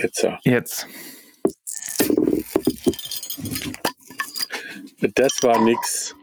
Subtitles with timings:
[0.00, 0.38] Jetzt ja.
[0.44, 0.86] Jetzt.
[5.14, 6.14] Das war nix.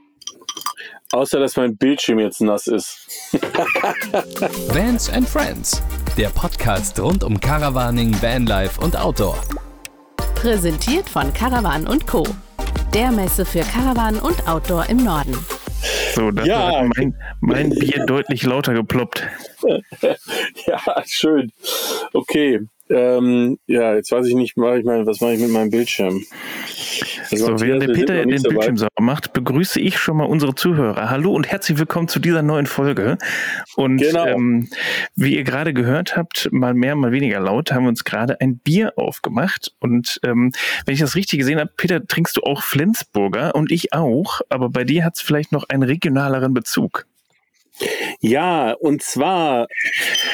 [1.11, 3.07] Außer, dass mein Bildschirm jetzt nass ist.
[4.73, 5.81] Vans and Friends,
[6.17, 9.37] der Podcast rund um Caravaning, Vanlife und Outdoor.
[10.35, 12.25] Präsentiert von Caravan und Co.
[12.93, 15.37] Der Messe für Caravan und Outdoor im Norden.
[16.15, 16.79] So, da Ja.
[16.79, 19.23] hat mein, mein Bier deutlich lauter geploppt.
[20.65, 21.51] ja, schön.
[22.13, 22.61] Okay.
[22.87, 26.23] Ähm, ja, jetzt weiß ich nicht, mach ich mal, was mache ich mit meinem Bildschirm?
[27.31, 28.49] Also, So, während der Peter den so.
[28.49, 31.09] Bildschirm sauber macht, begrüße ich schon mal unsere Zuhörer.
[31.09, 33.17] Hallo und herzlich willkommen zu dieser neuen Folge.
[33.75, 34.25] Und Genau.
[34.27, 34.69] ähm,
[35.15, 38.59] wie ihr gerade gehört habt, mal mehr, mal weniger laut, haben wir uns gerade ein
[38.59, 39.73] Bier aufgemacht.
[39.79, 40.51] Und ähm,
[40.85, 44.69] wenn ich das richtig gesehen habe, Peter, trinkst du auch Flensburger und ich auch, aber
[44.69, 47.07] bei dir hat es vielleicht noch einen regionaleren Bezug.
[48.21, 49.67] Ja, und zwar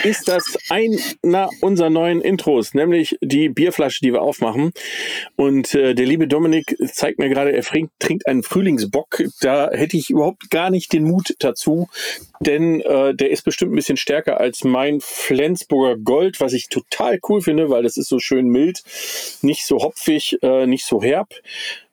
[0.04, 4.72] ist das einer unserer neuen Intros, nämlich die Bierflasche, die wir aufmachen.
[5.36, 9.24] Und äh, der liebe Dominik zeigt mir gerade, er trinkt, einen Frühlingsbock.
[9.41, 11.88] Da hätte ich überhaupt gar nicht den Mut dazu,
[12.40, 17.20] denn äh, der ist bestimmt ein bisschen stärker als mein Flensburger Gold, was ich total
[17.27, 18.84] cool finde, weil das ist so schön mild,
[19.41, 21.30] nicht so hopfig, äh, nicht so herb,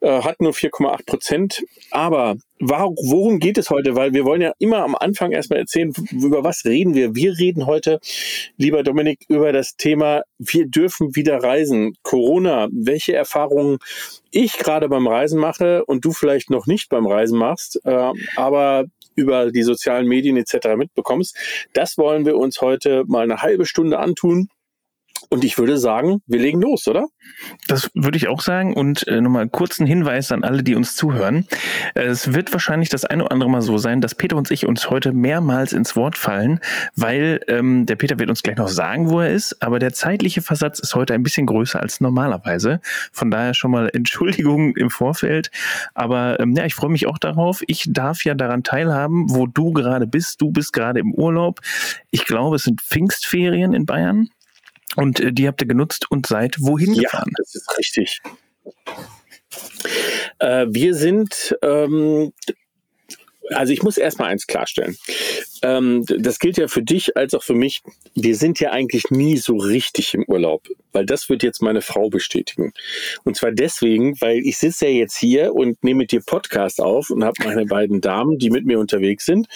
[0.00, 1.64] äh, hat nur 4,8 Prozent.
[1.90, 3.96] Aber worum geht es heute?
[3.96, 7.14] Weil wir wollen ja immer am Anfang erstmal erzählen, über was reden wir.
[7.14, 8.00] Wir reden heute,
[8.56, 11.94] lieber Dominik, über das Thema, wir dürfen wieder reisen.
[12.02, 13.78] Corona, welche Erfahrungen
[14.30, 18.84] ich gerade beim Reisen mache und du vielleicht noch nicht beim Reisen machst, äh, aber
[19.16, 20.76] über die sozialen Medien etc.
[20.76, 21.36] mitbekommst.
[21.72, 24.48] Das wollen wir uns heute mal eine halbe Stunde antun.
[25.30, 27.06] Und ich würde sagen, wir legen los, oder?
[27.66, 28.74] Das würde ich auch sagen.
[28.74, 31.46] Und äh, nochmal kurzen Hinweis an alle, die uns zuhören.
[31.94, 34.88] Es wird wahrscheinlich das eine oder andere Mal so sein, dass Peter und ich uns
[34.88, 36.60] heute mehrmals ins Wort fallen,
[36.96, 40.40] weil ähm, der Peter wird uns gleich noch sagen, wo er ist, aber der zeitliche
[40.40, 42.80] Versatz ist heute ein bisschen größer als normalerweise.
[43.12, 45.50] Von daher schon mal Entschuldigung im Vorfeld.
[45.94, 47.62] Aber ähm, ja, ich freue mich auch darauf.
[47.66, 50.40] Ich darf ja daran teilhaben, wo du gerade bist.
[50.40, 51.60] Du bist gerade im Urlaub.
[52.10, 54.28] Ich glaube, es sind Pfingstferien in Bayern.
[54.96, 57.32] Und äh, die habt ihr genutzt und seid wohin gefahren?
[57.36, 58.20] das ist richtig.
[60.38, 62.32] Äh, wir sind, ähm,
[63.50, 64.96] also ich muss erstmal eins klarstellen.
[65.62, 67.82] Ähm, das gilt ja für dich als auch für mich.
[68.14, 72.10] Wir sind ja eigentlich nie so richtig im Urlaub, weil das wird jetzt meine Frau
[72.10, 72.72] bestätigen.
[73.24, 77.10] Und zwar deswegen, weil ich sitze ja jetzt hier und nehme mit dir Podcast auf
[77.10, 79.48] und habe meine beiden Damen, die mit mir unterwegs sind,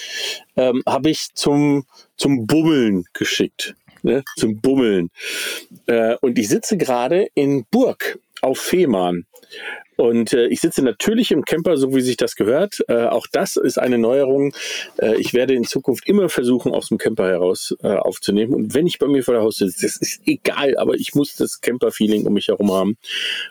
[0.57, 1.85] ähm, habe ich zum,
[2.17, 3.75] zum Bummeln geschickt.
[4.03, 5.11] Ne, zum Bummeln.
[5.87, 9.27] Äh, und ich sitze gerade in Burg auf Fehmarn.
[9.97, 12.83] Und äh, ich sitze natürlich im Camper, so wie sich das gehört.
[12.89, 14.55] Äh, auch das ist eine Neuerung.
[14.99, 18.55] Äh, ich werde in Zukunft immer versuchen, aus dem Camper heraus äh, aufzunehmen.
[18.55, 21.37] Und wenn ich bei mir vor der Haustür sitze, das ist egal, aber ich muss
[21.37, 22.97] das Camper-Feeling um mich herum haben.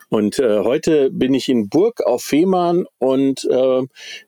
[0.10, 3.84] Und äh, heute bin ich in Burg auf Fehmarn und äh,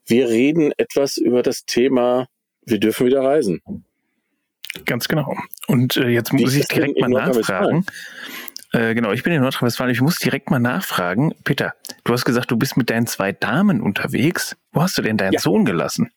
[0.06, 2.28] wir reden etwas über das Thema,
[2.66, 3.62] wir dürfen wieder reisen.
[4.86, 5.36] Ganz genau.
[5.68, 7.86] Und äh, jetzt muss ich direkt mal nachfragen.
[8.72, 9.92] Äh, genau, ich bin in Nordrhein-Westfalen.
[9.92, 11.34] Ich muss direkt mal nachfragen.
[11.44, 11.74] Peter,
[12.04, 14.56] du hast gesagt, du bist mit deinen zwei Damen unterwegs.
[14.72, 15.40] Wo hast du denn deinen Ja.
[15.40, 16.12] Sohn gelassen?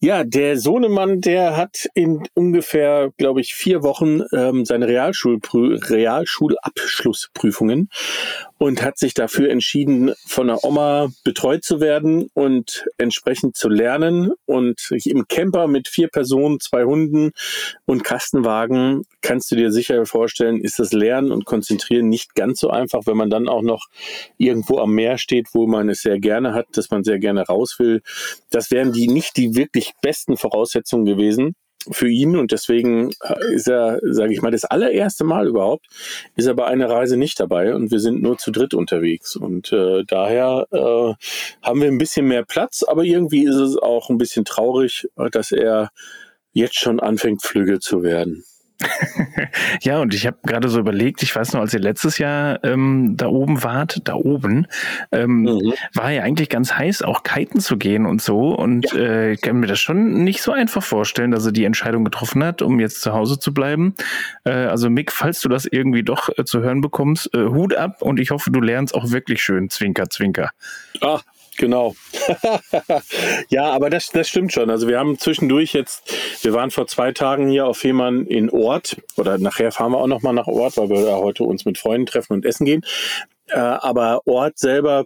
[0.00, 7.90] Ja, der Sohnemann, der hat in ungefähr, glaube ich, vier Wochen ähm, seine Realschulprü Realschulabschlussprüfungen
[8.58, 14.32] und hat sich dafür entschieden, von der Oma betreut zu werden und entsprechend zu lernen.
[14.46, 17.32] Und im Camper mit vier Personen, zwei Hunden
[17.84, 22.70] und Kastenwagen kannst du dir sicher vorstellen, ist das Lernen und Konzentrieren nicht ganz so
[22.70, 23.86] einfach, wenn man dann auch noch
[24.38, 27.76] irgendwo am Meer steht, wo man es sehr gerne hat, dass man sehr gerne raus
[27.78, 28.02] will.
[28.50, 31.54] Das wären die nicht die wirklich besten Voraussetzungen gewesen
[31.90, 32.36] für ihn.
[32.36, 35.86] Und deswegen äh, ist er, sage ich mal, das allererste Mal überhaupt,
[36.36, 37.74] ist er bei einer Reise nicht dabei.
[37.74, 39.36] Und wir sind nur zu dritt unterwegs.
[39.36, 41.14] Und äh, daher äh,
[41.62, 45.30] haben wir ein bisschen mehr Platz, aber irgendwie ist es auch ein bisschen traurig, äh,
[45.30, 45.90] dass er
[46.52, 48.44] jetzt schon anfängt, flügge zu werden.
[49.82, 53.14] Ja, und ich habe gerade so überlegt, ich weiß noch, als ihr letztes Jahr ähm,
[53.16, 54.66] da oben wart, da oben,
[55.12, 55.74] ähm, Mhm.
[55.94, 58.54] war ja eigentlich ganz heiß, auch kiten zu gehen und so.
[58.54, 62.04] Und äh, ich kann mir das schon nicht so einfach vorstellen, dass er die Entscheidung
[62.04, 63.94] getroffen hat, um jetzt zu Hause zu bleiben.
[64.44, 68.02] Äh, also Mick, falls du das irgendwie doch äh, zu hören bekommst, äh, Hut ab
[68.02, 70.50] und ich hoffe, du lernst auch wirklich schön, Zwinker, Zwinker.
[71.00, 71.20] Ah,
[71.56, 71.94] genau.
[73.48, 74.70] ja, aber das, das stimmt schon.
[74.70, 76.12] Also wir haben zwischendurch jetzt,
[76.42, 80.06] wir waren vor zwei Tagen hier auf Fehmarn in Ort oder nachher fahren wir auch
[80.06, 82.82] nochmal nach Ort, weil wir heute uns mit Freunden treffen und essen gehen.
[83.48, 85.04] Äh, aber Ort selber,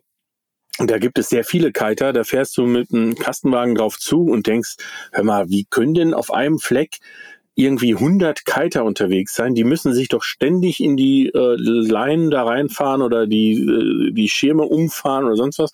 [0.78, 4.46] da gibt es sehr viele Kiter, da fährst du mit einem Kastenwagen drauf zu und
[4.46, 4.76] denkst,
[5.12, 6.98] hör mal, wie können denn auf einem Fleck
[7.58, 9.54] irgendwie 100 Kiter unterwegs sein.
[9.56, 14.28] Die müssen sich doch ständig in die äh, Leinen da reinfahren oder die, äh, die
[14.28, 15.72] Schirme umfahren oder sonst was.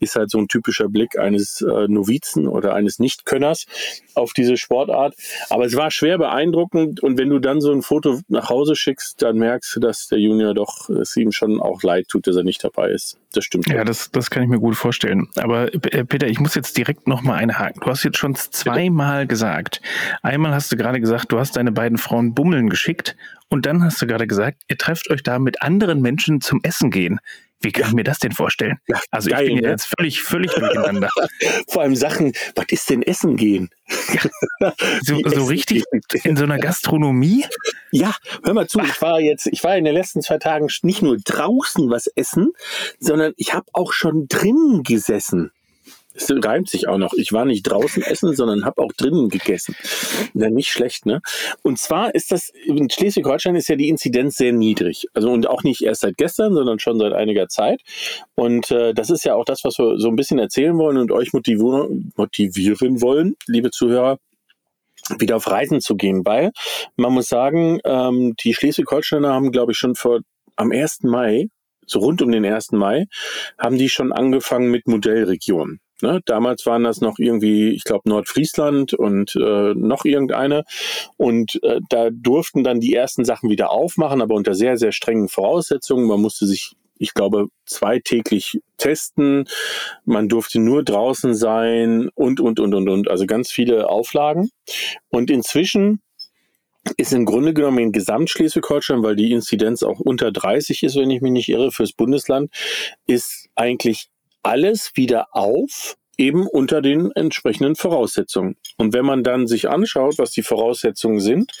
[0.00, 3.66] Ist halt so ein typischer Blick eines äh, Novizen oder eines Nichtkönners
[4.14, 5.14] auf diese Sportart.
[5.50, 9.22] Aber es war schwer beeindruckend und wenn du dann so ein Foto nach Hause schickst,
[9.22, 12.42] dann merkst du, dass der Junior doch es ihm schon auch leid tut, dass er
[12.42, 13.16] nicht dabei ist.
[13.32, 13.68] Das stimmt.
[13.68, 15.28] Ja, das, das kann ich mir gut vorstellen.
[15.36, 17.80] Aber äh, Peter, ich muss jetzt direkt nochmal einhaken.
[17.80, 19.80] Du hast jetzt schon zweimal gesagt.
[20.22, 23.16] Einmal hast du gerade gesagt, du hast deine beiden Frauen bummeln geschickt
[23.48, 26.90] und dann hast du gerade gesagt, ihr trefft euch da mit anderen Menschen zum Essen
[26.90, 27.20] gehen.
[27.62, 28.78] Wie kann ich mir das denn vorstellen?
[28.88, 29.68] Ja, also geil, ich bin ne?
[29.68, 31.10] jetzt völlig, völlig durcheinander.
[31.68, 33.68] Vor allem Sachen, was ist denn Essen gehen?
[35.02, 35.84] so, so richtig
[36.24, 37.44] in so einer Gastronomie?
[37.90, 41.02] Ja, hör mal zu, ich war jetzt, ich war in den letzten zwei Tagen nicht
[41.02, 42.52] nur draußen was essen,
[42.98, 45.52] sondern ich habe auch schon drinnen gesessen.
[46.20, 47.12] Es reimt sich auch noch.
[47.14, 49.74] Ich war nicht draußen essen, sondern habe auch drinnen gegessen.
[50.34, 51.20] Ja, nicht schlecht, ne?
[51.62, 55.06] Und zwar ist das, in Schleswig-Holstein ist ja die Inzidenz sehr niedrig.
[55.14, 57.80] Also und auch nicht erst seit gestern, sondern schon seit einiger Zeit.
[58.34, 61.12] Und äh, das ist ja auch das, was wir so ein bisschen erzählen wollen und
[61.12, 62.12] euch motivieren,
[63.02, 64.18] wollen, liebe Zuhörer
[65.18, 66.52] wieder auf Reisen zu gehen, weil
[66.96, 70.20] man muss sagen, ähm, die Schleswig-Holsteiner haben, glaube ich, schon vor
[70.56, 71.04] am 1.
[71.04, 71.46] Mai,
[71.86, 72.72] so rund um den 1.
[72.72, 73.06] Mai,
[73.58, 75.80] haben die schon angefangen mit Modellregionen.
[76.02, 76.20] Ne?
[76.24, 80.64] Damals waren das noch irgendwie, ich glaube, Nordfriesland und äh, noch irgendeine.
[81.16, 85.28] Und äh, da durften dann die ersten Sachen wieder aufmachen, aber unter sehr, sehr strengen
[85.28, 86.06] Voraussetzungen.
[86.06, 89.46] Man musste sich ich glaube, zweitäglich testen.
[90.04, 93.10] Man durfte nur draußen sein und, und, und, und, und.
[93.10, 94.50] Also ganz viele Auflagen.
[95.08, 96.02] Und inzwischen
[96.96, 101.22] ist im Grunde genommen in Gesamtschleswig-Holstein, weil die Inzidenz auch unter 30 ist, wenn ich
[101.22, 102.50] mich nicht irre, fürs Bundesland,
[103.06, 104.10] ist eigentlich
[104.42, 108.56] alles wieder auf, eben unter den entsprechenden Voraussetzungen.
[108.76, 111.52] Und wenn man dann sich anschaut, was die Voraussetzungen sind,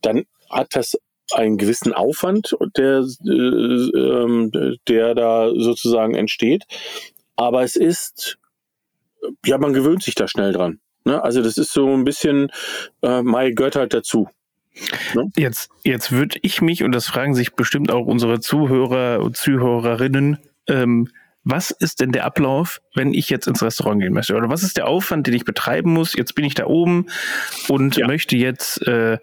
[0.00, 0.96] dann hat das
[1.32, 6.64] einen gewissen Aufwand, der, äh, äh, der da sozusagen entsteht.
[7.34, 8.38] Aber es ist,
[9.44, 10.78] ja, man gewöhnt sich da schnell dran.
[11.04, 11.22] Ne?
[11.22, 12.50] Also das ist so ein bisschen,
[13.02, 14.28] äh, Mai gehört halt dazu.
[15.14, 15.30] Ne?
[15.36, 20.38] Jetzt, jetzt würde ich mich, und das fragen sich bestimmt auch unsere Zuhörer und Zuhörerinnen,
[20.68, 21.08] ähm,
[21.48, 24.34] was ist denn der Ablauf, wenn ich jetzt ins Restaurant gehen möchte?
[24.34, 26.14] Oder was ist der Aufwand, den ich betreiben muss?
[26.14, 27.06] Jetzt bin ich da oben
[27.68, 28.08] und ja.
[28.08, 29.18] möchte jetzt äh,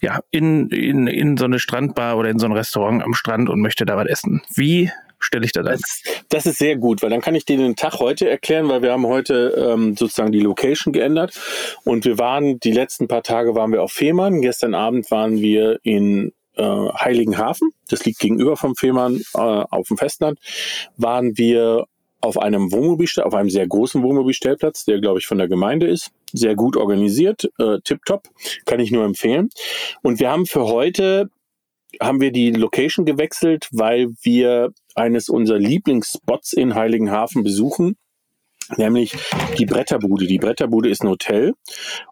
[0.00, 3.60] ja in, in, in so eine Strandbar oder in so ein Restaurant am Strand und
[3.60, 4.40] möchte da was essen.
[4.54, 5.80] Wie stelle ich da das?
[6.28, 8.92] Das ist sehr gut, weil dann kann ich dir den Tag heute erklären, weil wir
[8.92, 11.36] haben heute ähm, sozusagen die Location geändert
[11.82, 14.42] und wir waren die letzten paar Tage waren wir auf Fehmarn.
[14.42, 19.96] Gestern Abend waren wir in äh, Heiligenhafen, das liegt gegenüber vom Fehmarn äh, auf dem
[19.96, 20.38] Festland,
[20.96, 21.86] waren wir
[22.20, 26.12] auf einem Wohnmobilstell, auf einem sehr großen Wohnmobilstellplatz, der glaube ich von der Gemeinde ist,
[26.32, 28.28] sehr gut organisiert, äh, tipptopp,
[28.64, 29.50] kann ich nur empfehlen.
[30.02, 31.30] Und wir haben für heute
[32.00, 37.96] haben wir die Location gewechselt, weil wir eines unserer Lieblingsspots in Heiligenhafen besuchen
[38.76, 39.16] nämlich
[39.58, 40.26] die Bretterbude.
[40.26, 41.54] Die Bretterbude ist ein Hotel.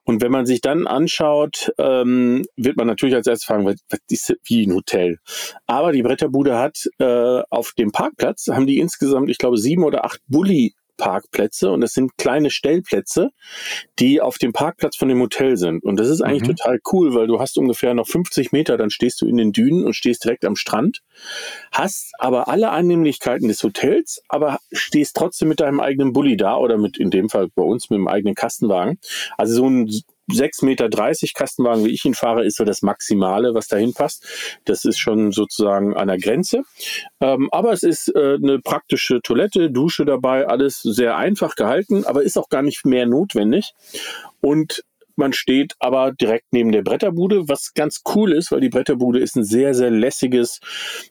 [0.05, 4.00] Und wenn man sich dann anschaut, ähm, wird man natürlich als erstes fragen, was, was
[4.08, 5.19] ist wie ein Hotel?
[5.67, 10.05] Aber die Bretterbude hat äh, auf dem Parkplatz, haben die insgesamt, ich glaube, sieben oder
[10.05, 13.31] acht Bulli Parkplätze und das sind kleine Stellplätze,
[13.99, 15.82] die auf dem Parkplatz von dem Hotel sind.
[15.82, 16.56] Und das ist eigentlich mhm.
[16.56, 19.85] total cool, weil du hast ungefähr noch 50 Meter, dann stehst du in den Dünen
[19.85, 21.00] und stehst direkt am Strand,
[21.73, 26.76] hast aber alle Annehmlichkeiten des Hotels, aber stehst trotzdem mit deinem eigenen Bulli da oder
[26.76, 28.99] mit, in dem Fall bei uns, mit dem eigenen Kastenwagen.
[29.38, 29.90] Also so ein
[30.31, 30.89] 6,30 Meter
[31.35, 34.27] Kastenwagen, wie ich ihn fahre, ist so das Maximale, was dahin passt.
[34.65, 36.63] Das ist schon sozusagen an der Grenze.
[37.21, 42.23] Ähm, aber es ist äh, eine praktische Toilette, Dusche dabei, alles sehr einfach gehalten, aber
[42.23, 43.73] ist auch gar nicht mehr notwendig.
[44.41, 44.83] Und
[45.17, 49.37] man steht aber direkt neben der Bretterbude, was ganz cool ist, weil die Bretterbude ist
[49.37, 50.61] ein sehr, sehr lässiges,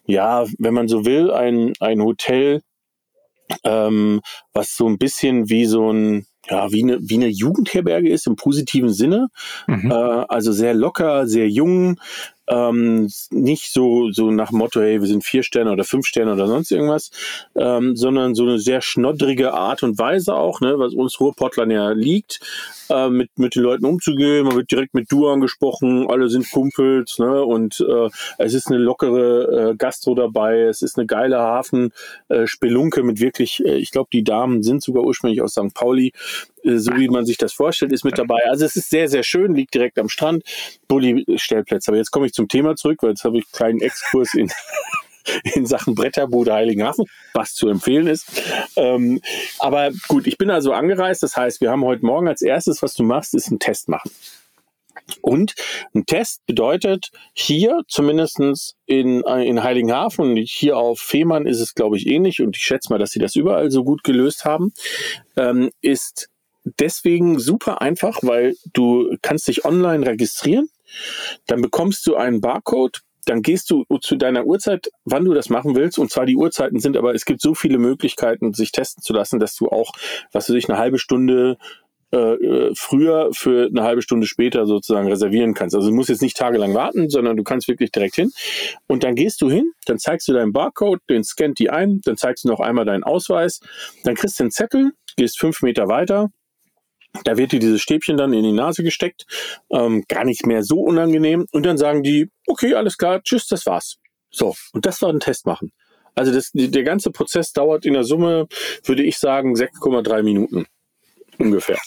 [0.04, 2.60] ja, wenn man so will, ein, ein Hotel,
[3.64, 4.20] ähm,
[4.52, 8.36] was so ein bisschen wie so ein ja, wie eine, wie eine Jugendherberge ist im
[8.36, 9.28] positiven Sinne.
[9.66, 9.90] Mhm.
[9.90, 12.00] Äh, also sehr locker, sehr jung,
[12.50, 16.46] ähm, nicht so, so nach Motto, hey, wir sind vier Sterne oder fünf Sterne oder
[16.46, 17.10] sonst irgendwas,
[17.54, 21.90] ähm, sondern so eine sehr schnoddrige Art und Weise auch, ne, was uns Ruhrpottlern ja
[21.90, 22.40] liegt,
[22.90, 24.44] äh, mit, mit den Leuten umzugehen.
[24.44, 28.78] Man wird direkt mit Du angesprochen, alle sind Kumpels, ne, und äh, es ist eine
[28.78, 31.92] lockere äh, Gastro dabei, es ist eine geile Hafen,
[32.28, 32.46] äh,
[33.02, 35.72] mit wirklich, äh, ich glaube, die Damen sind sogar ursprünglich aus St.
[35.74, 36.12] Pauli,
[36.64, 38.40] äh, so wie man sich das vorstellt, ist mit dabei.
[38.48, 40.42] Also es ist sehr, sehr schön, liegt direkt am Strand,
[40.88, 41.90] Bulli-Stellplätze.
[41.90, 44.50] Aber jetzt komme ich zum Thema zurück, weil jetzt habe ich einen kleinen Exkurs in,
[45.54, 47.04] in Sachen Bretterbude Heiligenhafen,
[47.34, 48.26] was zu empfehlen ist.
[48.76, 49.20] Ähm,
[49.58, 51.22] aber gut, ich bin also angereist.
[51.22, 54.10] Das heißt, wir haben heute Morgen als erstes, was du machst, ist einen Test machen.
[55.20, 55.54] Und
[55.94, 62.06] ein Test bedeutet hier zumindestens in, in Heiligenhafen hier auf Fehmarn ist es, glaube ich,
[62.06, 64.72] ähnlich und ich schätze mal, dass sie das überall so gut gelöst haben,
[65.36, 66.28] ähm, ist
[66.64, 70.68] deswegen super einfach, weil du kannst dich online registrieren,
[71.46, 75.76] dann bekommst du einen Barcode, dann gehst du zu deiner Uhrzeit, wann du das machen
[75.76, 75.98] willst.
[75.98, 79.38] Und zwar die Uhrzeiten sind, aber es gibt so viele Möglichkeiten, sich testen zu lassen,
[79.38, 79.92] dass du auch,
[80.32, 81.58] was weiß ich, eine halbe Stunde
[82.12, 85.76] äh, äh, früher für eine halbe Stunde später sozusagen reservieren kannst.
[85.76, 88.32] Also du musst jetzt nicht tagelang warten, sondern du kannst wirklich direkt hin.
[88.88, 92.16] Und dann gehst du hin, dann zeigst du deinen Barcode, den scannt die ein, dann
[92.16, 93.60] zeigst du noch einmal deinen Ausweis,
[94.02, 96.30] dann kriegst du einen Zettel, gehst fünf Meter weiter,
[97.24, 99.26] da wird dir dieses Stäbchen dann in die Nase gesteckt,
[99.70, 101.46] ähm, gar nicht mehr so unangenehm.
[101.52, 103.98] Und dann sagen die, okay, alles klar, tschüss, das war's.
[104.30, 105.72] So, und das war ein Test machen.
[106.14, 108.46] Also das, der ganze Prozess dauert in der Summe,
[108.84, 110.66] würde ich sagen, 6,3 Minuten
[111.38, 111.78] ungefähr.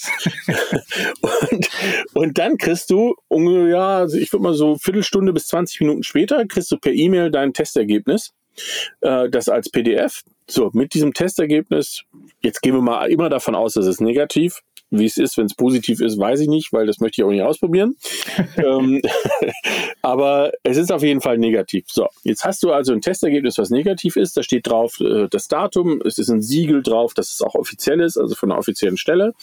[1.22, 1.70] und,
[2.13, 6.46] und dann kriegst du, ja, also ich würde mal so Viertelstunde bis 20 Minuten später,
[6.46, 8.32] kriegst du per E-Mail dein Testergebnis,
[9.01, 10.24] äh, das als PDF.
[10.48, 12.03] So, mit diesem Testergebnis,
[12.42, 14.62] jetzt gehen wir mal immer davon aus, dass es negativ
[14.97, 17.31] wie es ist, wenn es positiv ist, weiß ich nicht, weil das möchte ich auch
[17.31, 17.95] nicht ausprobieren.
[18.57, 19.01] ähm,
[20.01, 21.85] aber es ist auf jeden Fall negativ.
[21.89, 24.38] So, jetzt hast du also ein Testergebnis, was negativ ist.
[24.38, 28.00] Da steht drauf äh, das Datum, es ist ein Siegel drauf, dass es auch offiziell
[28.01, 29.33] ist, also von einer offiziellen Stelle.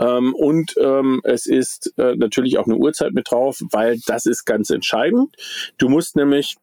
[0.00, 4.44] Ähm, und ähm, es ist äh, natürlich auch eine Uhrzeit mit drauf, weil das ist
[4.44, 5.36] ganz entscheidend.
[5.76, 6.56] Du musst nämlich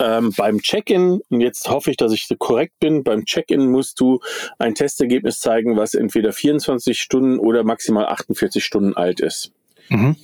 [0.00, 4.20] ähm, beim Check-in, und jetzt hoffe ich, dass ich korrekt bin, beim Check-in musst du
[4.58, 9.52] ein Testergebnis zeigen, was entweder 24 Stunden oder maximal 48 Stunden alt ist.
[9.88, 10.16] Mhm.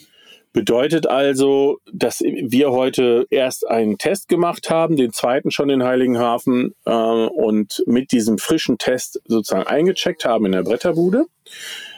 [0.52, 6.75] Bedeutet also, dass wir heute erst einen Test gemacht haben, den zweiten schon in Heiligenhafen
[6.84, 11.26] äh, und mit diesem frischen Test sozusagen eingecheckt haben in der Bretterbude.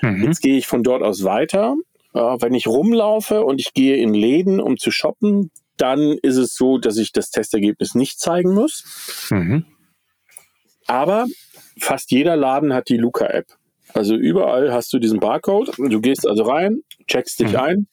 [0.00, 0.25] Mhm.
[0.25, 1.76] Jetzt gehe ich von dort aus weiter.
[2.14, 6.54] Äh, wenn ich rumlaufe und ich gehe in Läden, um zu shoppen, dann ist es
[6.54, 9.28] so, dass ich das Testergebnis nicht zeigen muss.
[9.30, 9.66] Mhm.
[10.87, 11.26] Aber
[11.78, 13.47] fast jeder Laden hat die Luca-App.
[13.92, 15.73] Also überall hast du diesen Barcode.
[15.76, 17.56] Du gehst also rein, checkst dich mhm.
[17.56, 17.87] ein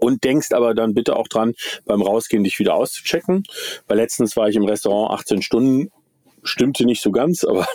[0.00, 3.44] und denkst aber dann bitte auch dran, beim Rausgehen dich wieder auszuchecken.
[3.86, 5.90] Weil letztens war ich im Restaurant 18 Stunden,
[6.42, 7.66] stimmte nicht so ganz, aber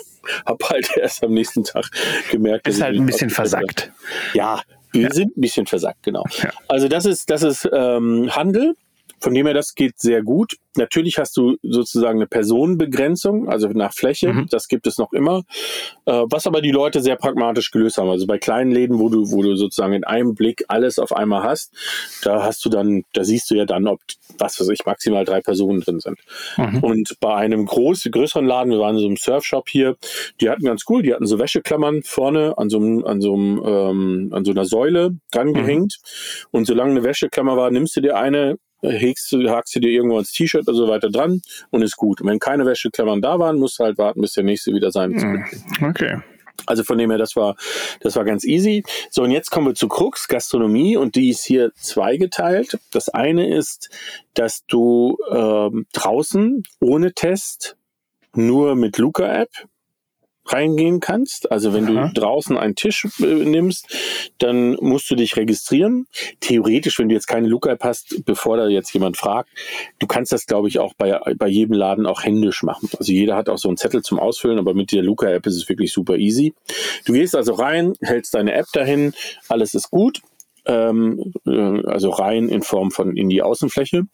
[0.46, 1.86] habe halt erst am nächsten Tag
[2.30, 2.68] gemerkt.
[2.68, 3.92] Ist halt ein bisschen versackt.
[4.34, 4.62] Ja,
[4.92, 5.12] wir ja.
[5.12, 6.24] sind ein bisschen versackt, genau.
[6.42, 6.50] Ja.
[6.68, 8.74] Also das ist, das ist ähm, Handel.
[9.20, 10.56] Von dem her, das geht sehr gut.
[10.76, 14.32] Natürlich hast du sozusagen eine Personenbegrenzung, also nach Fläche.
[14.32, 14.46] Mhm.
[14.50, 15.42] Das gibt es noch immer.
[16.06, 18.08] Äh, was aber die Leute sehr pragmatisch gelöst haben.
[18.08, 21.42] Also bei kleinen Läden, wo du, wo du sozusagen in einem Blick alles auf einmal
[21.42, 21.74] hast,
[22.22, 24.00] da hast du dann, da siehst du ja dann, ob,
[24.38, 26.18] was weiß ich, maximal drei Personen drin sind.
[26.56, 26.78] Mhm.
[26.82, 29.96] Und bei einem großen, größeren Laden, wir waren in so einem Surfshop hier,
[30.40, 33.62] die hatten ganz cool, die hatten so Wäscheklammern vorne an so einem, an so einem,
[33.64, 35.98] ähm, an so einer Säule dran gehängt.
[36.00, 36.46] Mhm.
[36.52, 40.18] Und solange eine Wäscheklammer war, nimmst du dir eine, häkst du, hakst du dir irgendwo
[40.18, 42.20] ins T-Shirt oder so weiter dran und ist gut.
[42.20, 45.14] Und wenn keine Wäscheklammern da waren, musst du halt warten, bis der nächste wieder sein
[45.20, 45.44] hm,
[45.82, 46.20] Okay.
[46.66, 47.56] Also von dem her, das war,
[48.00, 48.84] das war ganz easy.
[49.10, 52.78] So, und jetzt kommen wir zu Krux, Gastronomie, und die ist hier zweigeteilt.
[52.90, 53.90] Das eine ist,
[54.34, 57.76] dass du ähm, draußen ohne Test
[58.34, 59.48] nur mit Luca-App
[60.52, 61.50] reingehen kannst.
[61.50, 62.08] Also wenn Aha.
[62.08, 63.86] du draußen einen Tisch äh, nimmst,
[64.38, 66.06] dann musst du dich registrieren.
[66.40, 69.50] Theoretisch, wenn du jetzt keine Lookup hast, bevor da jetzt jemand fragt,
[69.98, 72.88] du kannst das, glaube ich, auch bei, bei jedem Laden auch händisch machen.
[72.98, 75.68] Also jeder hat auch so einen Zettel zum Ausfüllen, aber mit der Luca-App ist es
[75.68, 76.54] wirklich super easy.
[77.04, 79.12] Du gehst also rein, hältst deine App dahin,
[79.48, 80.20] alles ist gut
[80.66, 84.06] ähm, äh, also rein in Form von in die Außenfläche.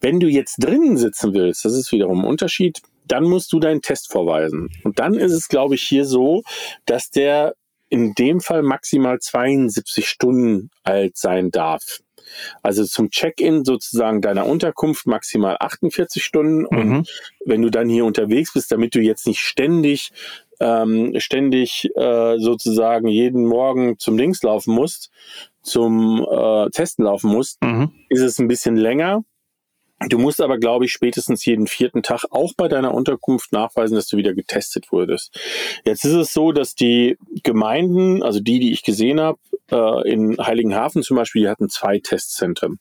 [0.00, 3.82] Wenn du jetzt drinnen sitzen willst, das ist wiederum ein Unterschied, dann musst du deinen
[3.82, 4.70] Test vorweisen.
[4.84, 6.42] Und dann ist es, glaube ich, hier so,
[6.84, 7.54] dass der
[7.88, 12.00] in dem Fall maximal 72 Stunden alt sein darf.
[12.62, 16.62] Also zum Check-in sozusagen deiner Unterkunft maximal 48 Stunden.
[16.62, 16.96] Mhm.
[16.96, 17.10] Und
[17.44, 20.10] wenn du dann hier unterwegs bist, damit du jetzt nicht ständig
[20.60, 25.10] ähm, ständig äh, sozusagen jeden Morgen zum Links laufen musst,
[25.62, 27.92] zum äh, Testen laufen musst, mhm.
[28.08, 29.24] ist es ein bisschen länger.
[30.08, 34.08] Du musst aber, glaube ich, spätestens jeden vierten Tag auch bei deiner Unterkunft nachweisen, dass
[34.08, 35.40] du wieder getestet wurdest.
[35.84, 39.38] Jetzt ist es so, dass die Gemeinden, also die, die ich gesehen habe,
[39.70, 42.78] äh, in Heiligenhafen zum Beispiel, die hatten zwei Testzentren.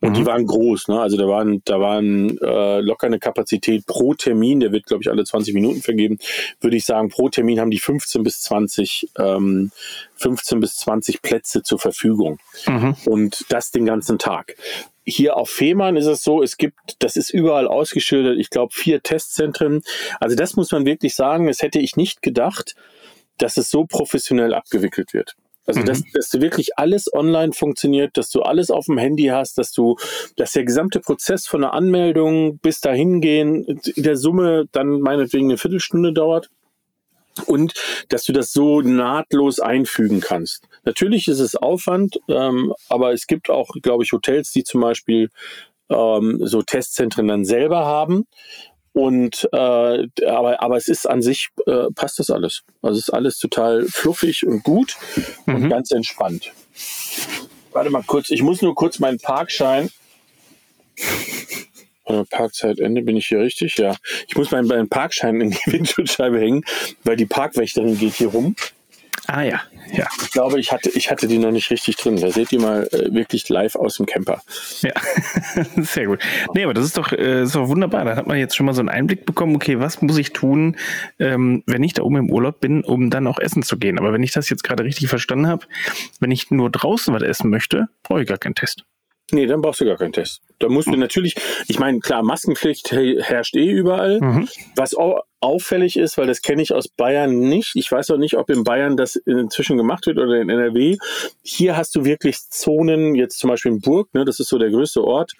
[0.00, 0.14] Und mhm.
[0.14, 0.88] die waren groß.
[0.88, 1.00] Ne?
[1.00, 5.10] Also da waren, da waren äh, locker eine Kapazität pro Termin, der wird, glaube ich,
[5.10, 6.18] alle 20 Minuten vergeben,
[6.60, 9.70] würde ich sagen, pro Termin haben die 15 bis 20, ähm,
[10.16, 12.38] 15 bis 20 Plätze zur Verfügung.
[12.66, 12.96] Mhm.
[13.04, 14.56] Und das den ganzen Tag
[15.08, 19.02] hier auf Fehmarn ist es so, es gibt, das ist überall ausgeschildert, ich glaube vier
[19.02, 19.82] Testzentren.
[20.20, 22.74] Also das muss man wirklich sagen, das hätte ich nicht gedacht,
[23.38, 25.34] dass es so professionell abgewickelt wird.
[25.66, 29.58] Also, dass, dass du wirklich alles online funktioniert, dass du alles auf dem Handy hast,
[29.58, 29.96] dass du,
[30.36, 35.50] dass der gesamte Prozess von der Anmeldung bis dahin gehen in der Summe dann meinetwegen
[35.50, 36.48] eine Viertelstunde dauert
[37.40, 37.74] und
[38.08, 40.68] dass du das so nahtlos einfügen kannst.
[40.84, 45.30] Natürlich ist es Aufwand, ähm, aber es gibt auch, glaube ich, Hotels, die zum Beispiel
[45.90, 48.26] ähm, so Testzentren dann selber haben.
[48.92, 52.62] Und äh, aber, aber es ist an sich, äh, passt das alles.
[52.82, 54.96] Also es ist alles total fluffig und gut
[55.46, 55.54] mhm.
[55.54, 56.52] und ganz entspannt.
[57.72, 59.90] Warte mal kurz, ich muss nur kurz meinen Parkschein.
[62.30, 63.76] Parkzeitende, bin ich hier richtig?
[63.78, 63.96] Ja.
[64.26, 66.64] Ich muss meinen, meinen Parkschein in die Windschutzscheibe hängen,
[67.04, 68.54] weil die Parkwächterin geht hier rum.
[69.30, 69.60] Ah ja,
[69.92, 70.06] ja.
[70.22, 72.16] Ich glaube, ich hatte, ich hatte die noch nicht richtig drin.
[72.16, 74.40] Da seht ihr mal äh, wirklich live aus dem Camper.
[74.80, 74.92] Ja,
[75.76, 76.20] sehr gut.
[76.54, 78.06] Nee, aber das ist doch, äh, ist doch wunderbar.
[78.06, 80.76] Da hat man jetzt schon mal so einen Einblick bekommen, okay, was muss ich tun,
[81.18, 83.98] ähm, wenn ich da oben im Urlaub bin, um dann auch essen zu gehen.
[83.98, 85.66] Aber wenn ich das jetzt gerade richtig verstanden habe,
[86.20, 88.84] wenn ich nur draußen was essen möchte, brauche ich gar keinen Test.
[89.30, 90.40] Nee, dann brauchst du gar keinen Test.
[90.58, 91.36] Da musst du natürlich,
[91.68, 94.20] ich meine, klar, Maskenpflicht herrscht eh überall.
[94.20, 94.48] Mhm.
[94.74, 94.94] Was
[95.40, 97.76] auffällig ist, weil das kenne ich aus Bayern nicht.
[97.76, 100.96] Ich weiß auch nicht, ob in Bayern das inzwischen gemacht wird oder in NRW.
[101.42, 104.70] Hier hast du wirklich Zonen, jetzt zum Beispiel in Burg, ne, das ist so der
[104.70, 105.34] größte Ort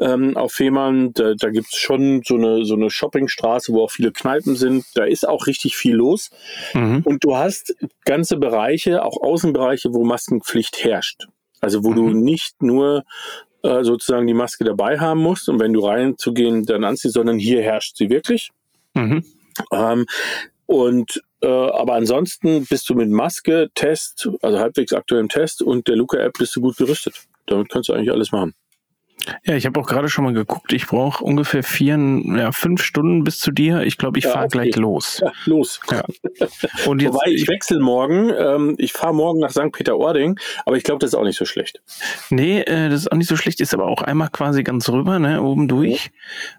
[0.00, 1.12] ähm, auf Fehmarn.
[1.12, 4.84] Da, da gibt es schon so eine, so eine Shoppingstraße, wo auch viele Kneipen sind.
[4.94, 6.30] Da ist auch richtig viel los.
[6.72, 7.02] Mhm.
[7.04, 11.28] Und du hast ganze Bereiche, auch Außenbereiche, wo Maskenpflicht herrscht.
[11.64, 11.96] Also wo mhm.
[11.96, 13.04] du nicht nur
[13.62, 17.62] äh, sozusagen die Maske dabei haben musst und wenn du reinzugehen dann anziehst, sondern hier
[17.62, 18.50] herrscht sie wirklich.
[18.92, 19.24] Mhm.
[19.72, 20.04] Ähm,
[20.66, 25.96] und äh, aber ansonsten bist du mit Maske, Test, also halbwegs aktuellem Test und der
[25.96, 27.14] Luca-App bist du gut gerüstet.
[27.46, 28.54] Damit kannst du eigentlich alles machen.
[29.44, 30.72] Ja, ich habe auch gerade schon mal geguckt.
[30.72, 33.82] Ich brauche ungefähr vier, ja, fünf Stunden bis zu dir.
[33.82, 35.20] Ich glaube, ich ja, fahre gleich los.
[35.22, 35.80] Ja, los.
[35.90, 36.04] Ja.
[36.86, 38.30] Und jetzt, Wobei, ich wechsle morgen.
[38.36, 39.72] Ähm, ich fahre morgen nach St.
[39.72, 41.82] Peter-Ording, aber ich glaube, das ist auch nicht so schlecht.
[42.30, 43.60] Nee, äh, das ist auch nicht so schlecht.
[43.60, 46.10] Ist aber auch einmal quasi ganz rüber, ne, oben durch.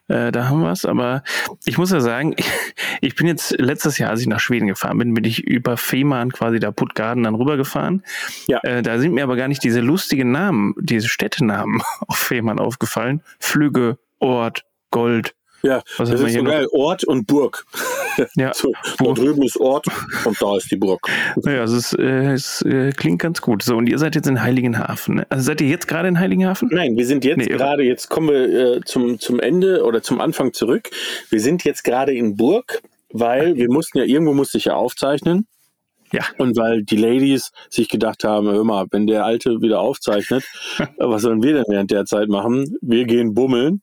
[0.07, 0.85] Äh, da haben wir es.
[0.85, 1.23] Aber
[1.65, 2.45] ich muss ja sagen, ich,
[3.01, 6.31] ich, bin jetzt letztes Jahr, als ich nach Schweden gefahren bin, bin ich über Fehmarn
[6.31, 8.03] quasi da Puttgarden dann rübergefahren.
[8.47, 8.59] Ja.
[8.63, 12.65] Äh, da sind mir aber gar nicht diese lustigen Namen, diese Städtenamen auf Fehmarn irgendwann
[12.65, 13.21] aufgefallen.
[13.39, 15.35] Flügge, Ort, Gold.
[15.63, 16.67] Ja, Was das ist so geil.
[16.73, 17.65] Ort und Burg.
[18.35, 19.15] Ja, so, Burg.
[19.15, 19.87] Da drüben ist Ort
[20.23, 21.07] und da ist die Burg.
[21.37, 23.63] Naja, also es, äh, es äh, klingt ganz gut.
[23.63, 25.15] So, und ihr seid jetzt in Heiligenhafen.
[25.15, 25.27] Ne?
[25.29, 26.69] Also seid ihr jetzt gerade in Heiligenhafen?
[26.71, 30.21] Nein, wir sind jetzt nee, gerade, jetzt kommen wir äh, zum, zum Ende oder zum
[30.21, 30.91] Anfang zurück.
[31.31, 35.47] Wir sind jetzt gerade in Burg, weil wir mussten ja, irgendwo musste ich ja aufzeichnen.
[36.11, 36.23] Ja.
[36.37, 40.43] Und weil die Ladies sich gedacht haben, hör mal, wenn der Alte wieder aufzeichnet,
[40.97, 42.77] was sollen wir denn während der Zeit machen?
[42.81, 43.81] Wir gehen bummeln.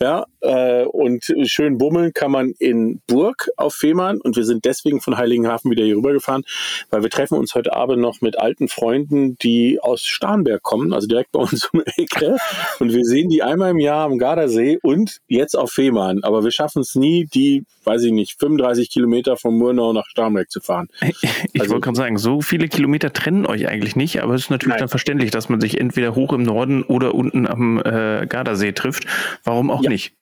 [0.00, 5.00] Ja, äh, und schön bummeln kann man in Burg auf Fehmarn und wir sind deswegen
[5.00, 6.44] von Heiligenhafen wieder hier rübergefahren,
[6.90, 11.06] weil wir treffen uns heute Abend noch mit alten Freunden, die aus Starnberg kommen, also
[11.06, 12.36] direkt bei uns um die Ecke.
[12.78, 16.20] Und wir sehen die einmal im Jahr am Gardasee und jetzt auf Fehmarn.
[16.22, 20.50] Aber wir schaffen es nie, die, weiß ich nicht, 35 Kilometer von Murnau nach Starnberg
[20.50, 20.88] zu fahren.
[21.58, 24.50] Ich also, wollte gerade sagen, so viele Kilometer trennen euch eigentlich nicht, aber es ist
[24.50, 24.78] natürlich nein.
[24.78, 29.06] dann verständlich, dass man sich entweder hoch im Norden oder unten am äh, Gardasee trifft.
[29.42, 29.90] Warum auch ja.
[29.90, 30.14] nicht?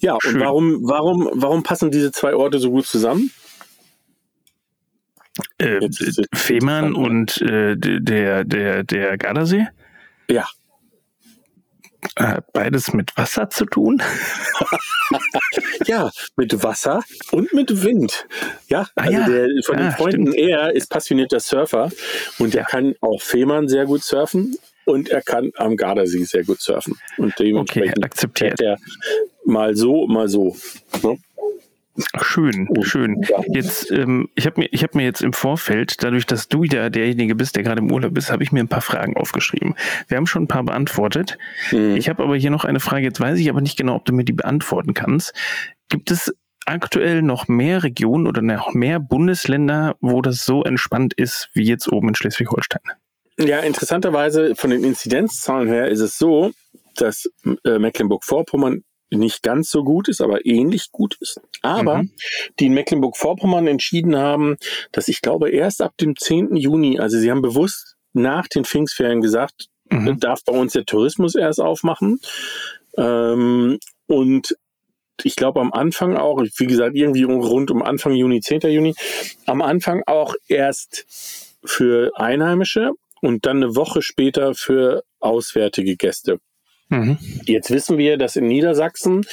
[0.00, 0.34] Ja, Schön.
[0.34, 3.30] und warum, warum, warum passen diese zwei Orte so gut zusammen?
[5.56, 5.88] Äh,
[6.34, 9.66] Fehmarn und äh, der, der, der Gardasee?
[10.28, 10.46] Ja.
[12.16, 14.02] Äh, beides mit Wasser zu tun?
[15.86, 18.26] ja, mit Wasser und mit Wind.
[18.68, 19.28] Ja, ah, also ja.
[19.28, 20.48] Der, von den ah, Freunden stimmt.
[20.48, 21.90] er ist passionierter Surfer
[22.38, 26.60] und der kann auch Fehmarn sehr gut surfen und er kann am Gardasee sehr gut
[26.60, 26.98] surfen.
[27.16, 28.60] Und dementsprechend okay, akzeptiert.
[28.60, 28.78] er
[29.44, 30.56] mal so, mal so.
[31.02, 31.18] Ne?
[32.20, 33.22] Schön, schön.
[33.52, 36.90] Jetzt, ähm, ich habe mir, ich habe mir jetzt im Vorfeld, dadurch, dass du ja
[36.90, 39.76] derjenige bist, der gerade im Urlaub ist, habe ich mir ein paar Fragen aufgeschrieben.
[40.08, 41.38] Wir haben schon ein paar beantwortet.
[41.70, 41.96] Mhm.
[41.96, 43.04] Ich habe aber hier noch eine Frage.
[43.04, 45.34] Jetzt weiß ich aber nicht genau, ob du mir die beantworten kannst.
[45.88, 46.34] Gibt es
[46.66, 51.90] aktuell noch mehr Regionen oder noch mehr Bundesländer, wo das so entspannt ist wie jetzt
[51.92, 52.82] oben in Schleswig-Holstein?
[53.38, 56.52] Ja, interessanterweise von den Inzidenzzahlen her ist es so,
[56.96, 57.28] dass
[57.64, 61.40] äh, Mecklenburg-Vorpommern nicht ganz so gut ist, aber ähnlich gut ist.
[61.62, 62.10] Aber mhm.
[62.58, 64.56] die in Mecklenburg-Vorpommern entschieden haben,
[64.92, 66.56] dass ich glaube erst ab dem 10.
[66.56, 70.18] Juni, also sie haben bewusst nach den Pfingstferien gesagt, mhm.
[70.20, 72.20] darf bei uns der Tourismus erst aufmachen.
[72.96, 74.56] Ähm, und
[75.22, 78.60] ich glaube am Anfang auch, wie gesagt, irgendwie rund um Anfang Juni, 10.
[78.62, 78.94] Juni,
[79.46, 81.06] am Anfang auch erst
[81.64, 86.40] für Einheimische und dann eine Woche später für auswärtige Gäste.
[86.88, 87.18] Mhm.
[87.46, 89.26] Jetzt wissen wir, dass in Niedersachsen,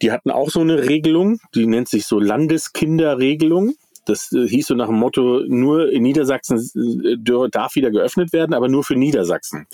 [0.00, 3.74] die hatten auch so eine Regelung, die nennt sich so Landeskinderregelung.
[4.04, 6.58] Das, das hieß so nach dem Motto, nur in Niedersachsen
[7.04, 9.66] äh, darf wieder geöffnet werden, aber nur für Niedersachsen.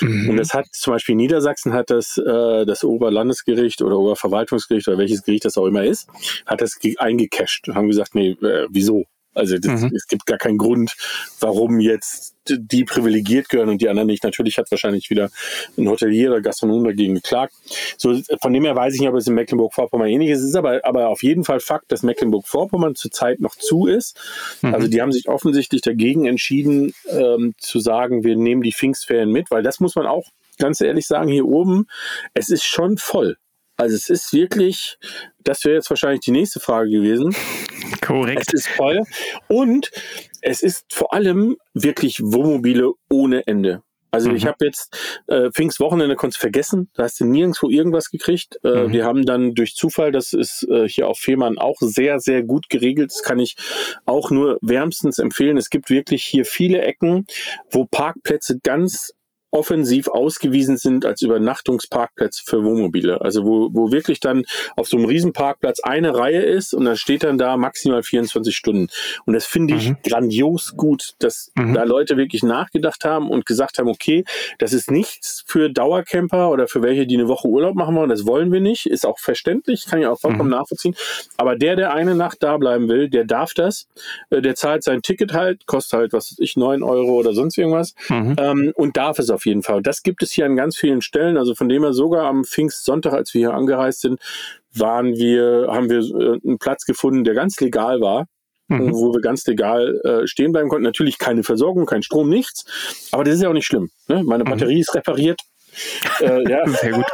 [0.00, 0.30] Mhm.
[0.30, 5.22] Und das hat zum Beispiel Niedersachsen hat das, äh, das Oberlandesgericht oder Oberverwaltungsgericht oder welches
[5.22, 6.08] Gericht das auch immer ist,
[6.46, 9.04] hat das eingecasht und haben gesagt, nee, äh, wieso?
[9.34, 9.92] Also das, mhm.
[9.94, 10.94] es gibt gar keinen Grund,
[11.40, 14.22] warum jetzt die privilegiert gehören und die anderen nicht.
[14.22, 15.30] Natürlich hat wahrscheinlich wieder
[15.78, 17.54] ein Hotelier oder Gastronom dagegen geklagt.
[17.96, 20.40] So, von dem her weiß ich nicht, ob es in Mecklenburg-Vorpommern ähnlich ist.
[20.40, 24.18] Es ist aber, aber auf jeden Fall Fakt, dass Mecklenburg-Vorpommern zurzeit noch zu ist.
[24.62, 24.74] Mhm.
[24.74, 29.50] Also die haben sich offensichtlich dagegen entschieden, ähm, zu sagen, wir nehmen die Pfingstferien mit,
[29.50, 31.86] weil das muss man auch ganz ehrlich sagen, hier oben,
[32.34, 33.36] es ist schon voll.
[33.76, 34.98] Also es ist wirklich,
[35.42, 37.34] das wäre jetzt wahrscheinlich die nächste Frage gewesen.
[38.00, 38.52] Korrekt.
[38.52, 39.00] Es ist voll.
[39.48, 39.90] Und
[40.42, 43.82] es ist vor allem wirklich Wohnmobile ohne Ende.
[44.14, 44.36] Also mhm.
[44.36, 48.60] ich habe jetzt äh, Pfingstwochenende konntest vergessen, da hast du nirgendwo irgendwas gekriegt.
[48.62, 48.92] Äh, mhm.
[48.92, 52.68] Wir haben dann durch Zufall, das ist äh, hier auf Fehmarn auch sehr, sehr gut
[52.68, 53.10] geregelt.
[53.10, 53.56] Das kann ich
[54.06, 55.56] auch nur wärmstens empfehlen.
[55.56, 57.26] Es gibt wirklich hier viele Ecken,
[57.72, 59.14] wo Parkplätze ganz
[59.54, 63.20] offensiv ausgewiesen sind als Übernachtungsparkplätze für Wohnmobile.
[63.20, 64.44] Also wo, wo wirklich dann
[64.76, 68.88] auf so einem Riesenparkplatz eine Reihe ist und dann steht dann da maximal 24 Stunden.
[69.26, 69.96] Und das finde ich mhm.
[70.04, 71.74] grandios gut, dass mhm.
[71.74, 74.24] da Leute wirklich nachgedacht haben und gesagt haben, okay,
[74.58, 78.10] das ist nichts für Dauercamper oder für welche, die eine Woche Urlaub machen wollen.
[78.10, 78.86] Das wollen wir nicht.
[78.86, 80.56] Ist auch verständlich, kann ich auch vollkommen mhm.
[80.56, 80.96] nachvollziehen.
[81.36, 83.86] Aber der, der eine Nacht da bleiben will, der darf das.
[84.30, 87.56] Äh, der zahlt sein Ticket halt, kostet halt, was weiß ich, neun Euro oder sonst
[87.56, 88.34] irgendwas mhm.
[88.38, 89.82] ähm, und darf es auf jeden Fall.
[89.82, 91.36] Das gibt es hier an ganz vielen Stellen.
[91.36, 94.20] Also von dem her sogar am Pfingstsonntag, als wir hier angereist sind,
[94.72, 98.26] waren wir, haben wir äh, einen Platz gefunden, der ganz legal war.
[98.68, 98.94] Mhm.
[98.94, 100.84] wo wir ganz legal äh, stehen bleiben konnten.
[100.84, 102.64] Natürlich keine Versorgung, kein Strom, nichts.
[103.12, 103.90] Aber das ist ja auch nicht schlimm.
[104.08, 104.22] Ne?
[104.24, 104.48] Meine mhm.
[104.48, 104.80] Batterie mhm.
[104.80, 105.38] ist repariert.
[106.20, 106.66] Äh, ja.
[106.68, 107.04] Sehr gut.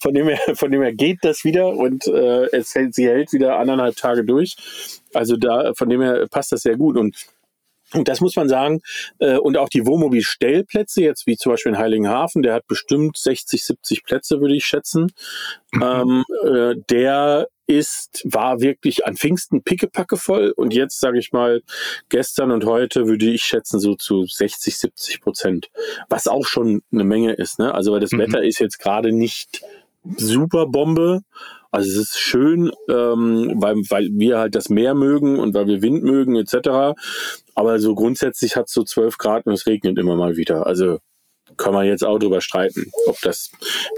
[0.00, 3.32] von, dem her, von dem her geht das wieder und äh, es hält, sie hält
[3.32, 4.56] wieder anderthalb Tage durch.
[5.12, 6.96] Also da, von dem her passt das sehr gut.
[6.96, 7.16] Und
[7.94, 8.80] und das muss man sagen.
[9.18, 13.64] Äh, und auch die Wohnmobil-Stellplätze, jetzt wie zum Beispiel in Heiligenhafen, der hat bestimmt 60,
[13.64, 15.12] 70 Plätze, würde ich schätzen.
[15.72, 15.82] Mhm.
[15.82, 21.62] Ähm, äh, der ist, war wirklich an Pfingsten pickepacke voll und jetzt, sage ich mal,
[22.10, 25.70] gestern und heute würde ich schätzen so zu 60, 70 Prozent,
[26.08, 27.58] was auch schon eine Menge ist.
[27.58, 27.72] Ne?
[27.74, 28.18] Also weil das mhm.
[28.18, 29.62] Wetter ist jetzt gerade nicht
[30.16, 31.22] super Bombe.
[31.74, 35.82] Also es ist schön, ähm, weil, weil wir halt das Meer mögen und weil wir
[35.82, 36.94] Wind mögen etc.
[37.56, 40.68] Aber so grundsätzlich hat es so 12 Grad und es regnet immer mal wieder.
[40.68, 41.00] Also
[41.56, 43.50] kann man jetzt auch drüber streiten, ob das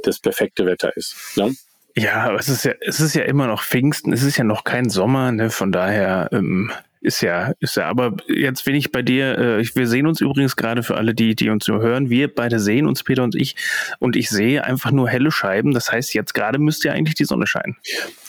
[0.05, 1.17] das perfekte Wetter ist.
[1.37, 1.55] Ne?
[1.95, 4.65] Ja, aber es ist ja, es ist ja immer noch Pfingsten, es ist ja noch
[4.65, 5.51] kein Sommer, ne?
[5.51, 6.73] Von daher ähm,
[7.07, 10.57] ist ja, ist ja, aber jetzt bin ich bei dir, äh, wir sehen uns übrigens
[10.57, 13.55] gerade für alle, die, die uns nur hören, wir beide sehen uns, Peter und ich,
[14.01, 15.73] und ich sehe einfach nur helle Scheiben.
[15.73, 17.77] Das heißt, jetzt gerade müsste ja eigentlich die Sonne scheinen.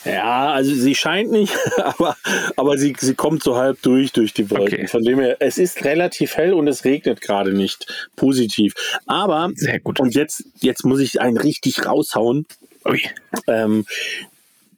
[0.04, 2.16] Ja, also sie scheint nicht, aber,
[2.54, 4.78] aber sie, sie kommt so halb durch, durch die Wolken.
[4.78, 4.86] Okay.
[4.86, 8.74] Von dem her, es ist relativ hell und es regnet gerade nicht positiv.
[9.06, 9.98] Aber, Sehr gut.
[9.98, 12.46] und jetzt, jetzt muss ich einen richtig raushauen.
[12.84, 13.02] Ui.
[13.48, 13.84] Ähm,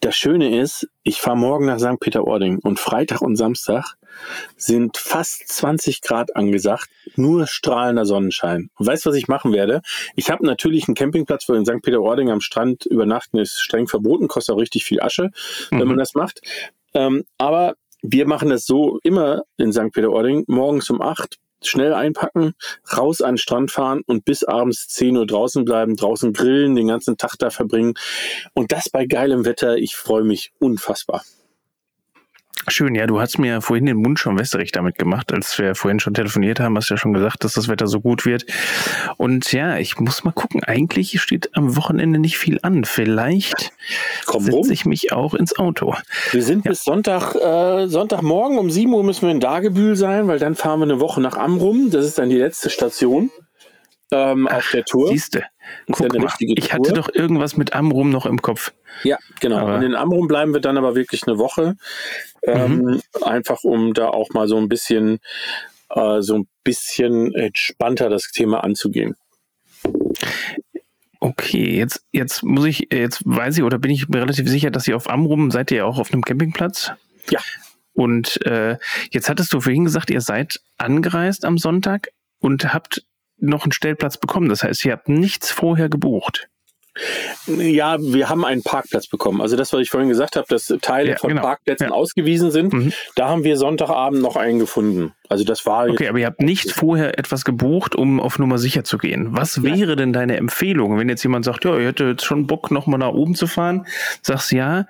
[0.00, 2.00] das Schöne ist, ich fahre morgen nach St.
[2.00, 3.96] Peter-Ording und Freitag und Samstag
[4.56, 8.70] sind fast 20 Grad angesagt, nur strahlender Sonnenschein.
[8.76, 9.82] Und weißt du, was ich machen werde?
[10.16, 11.82] Ich habe natürlich einen Campingplatz, wo in St.
[11.82, 15.30] Peter-Ording am Strand übernachten ist streng verboten, kostet auch richtig viel Asche,
[15.70, 15.80] mhm.
[15.80, 16.40] wenn man das macht.
[16.94, 19.92] Ähm, aber wir machen das so immer in St.
[19.92, 22.54] Peter-Ording, morgens um 8 schnell einpacken,
[22.96, 26.88] raus an den Strand fahren und bis abends 10 Uhr draußen bleiben, draußen grillen, den
[26.88, 27.94] ganzen Tag da verbringen.
[28.54, 29.76] Und das bei geilem Wetter.
[29.76, 31.22] Ich freue mich unfassbar.
[32.68, 35.98] Schön, ja, du hast mir vorhin den Mund schon wässrig damit gemacht, als wir vorhin
[35.98, 38.44] schon telefoniert haben, hast du ja schon gesagt, dass das Wetter so gut wird.
[39.16, 42.84] Und ja, ich muss mal gucken, eigentlich steht am Wochenende nicht viel an.
[42.84, 43.72] Vielleicht
[44.26, 45.94] setze ich mich auch ins Auto.
[46.32, 46.70] Wir sind ja.
[46.70, 50.80] bis Sonntag, äh, Sonntagmorgen um 7 Uhr müssen wir in Dagebühl sein, weil dann fahren
[50.80, 51.90] wir eine Woche nach Amrum.
[51.90, 53.30] Das ist dann die letzte Station
[54.12, 55.08] ähm, Ach, auf der Tour.
[55.08, 55.44] Siehste,
[55.90, 58.72] guck ja mal, ich hatte doch irgendwas mit Amrum noch im Kopf.
[59.04, 59.58] Ja, genau.
[59.58, 61.76] Aber und in Amrum bleiben wir dann aber wirklich eine Woche,
[62.42, 63.00] ähm, mhm.
[63.22, 65.18] einfach um da auch mal so ein bisschen,
[65.90, 69.14] äh, so ein bisschen entspannter das Thema anzugehen.
[71.20, 74.88] Okay, jetzt, jetzt muss ich, jetzt weiß ich oder bin ich mir relativ sicher, dass
[74.88, 76.92] ihr auf Amrum seid ihr ja auch auf einem Campingplatz?
[77.28, 77.40] Ja.
[77.92, 78.78] Und äh,
[79.10, 83.04] jetzt hattest du vorhin gesagt, ihr seid angereist am Sonntag und habt
[83.40, 84.48] noch einen Stellplatz bekommen.
[84.48, 86.48] Das heißt, ihr habt nichts vorher gebucht.
[87.46, 89.40] Ja, wir haben einen Parkplatz bekommen.
[89.40, 91.42] Also das, was ich vorhin gesagt habe, dass Teile ja, von genau.
[91.42, 91.92] Parkplätzen ja.
[91.92, 92.92] ausgewiesen sind, mhm.
[93.14, 95.12] da haben wir Sonntagabend noch einen gefunden.
[95.29, 95.88] Also das war.
[95.88, 99.29] Okay, aber ihr habt nicht vorher etwas gebucht, um auf Nummer sicher zu gehen.
[99.31, 102.70] Was wäre denn deine Empfehlung, wenn jetzt jemand sagt, ja, ihr hättet jetzt schon Bock,
[102.70, 103.87] nochmal nach oben zu fahren?
[104.22, 104.87] Sagst ja,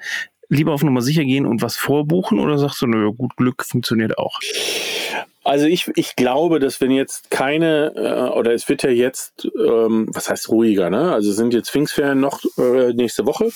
[0.49, 4.19] lieber auf Nummer sicher gehen und was vorbuchen oder sagst du, nö, gut Glück funktioniert
[4.19, 4.39] auch?
[5.51, 10.07] Also ich, ich glaube, dass wenn jetzt keine, äh, oder es wird ja jetzt, ähm,
[10.13, 11.13] was heißt ruhiger, ne?
[11.13, 13.51] Also sind jetzt Pfingstferien noch äh, nächste Woche.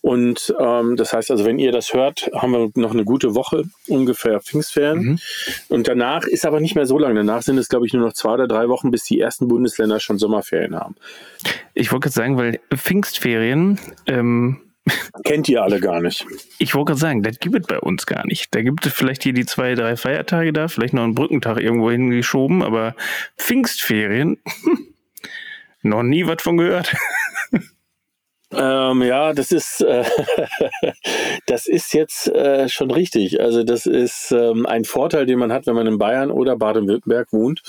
[0.00, 3.62] Und ähm, das heißt also, wenn ihr das hört, haben wir noch eine gute Woche
[3.86, 4.98] ungefähr Pfingstferien.
[4.98, 5.18] Mhm.
[5.68, 7.14] Und danach ist aber nicht mehr so lange.
[7.14, 10.00] Danach sind es, glaube ich, nur noch zwei oder drei Wochen, bis die ersten Bundesländer
[10.00, 10.96] schon Sommerferien haben.
[11.74, 14.60] Ich wollte gerade sagen, weil Pfingstferien ähm,
[15.24, 16.24] Kennt ihr alle gar nicht.
[16.58, 18.54] Ich wollte gerade sagen, das gibt es bei uns gar nicht.
[18.54, 21.90] Da gibt es vielleicht hier die zwei, drei Feiertage da, vielleicht noch einen Brückentag irgendwo
[21.90, 22.94] hingeschoben, aber
[23.36, 24.38] Pfingstferien,
[25.82, 26.94] noch nie was von gehört.
[28.52, 30.04] Ähm, ja, das ist, äh,
[31.46, 33.40] das ist jetzt äh, schon richtig.
[33.40, 37.32] Also das ist ähm, ein Vorteil, den man hat, wenn man in Bayern oder Baden-Württemberg
[37.32, 37.62] wohnt.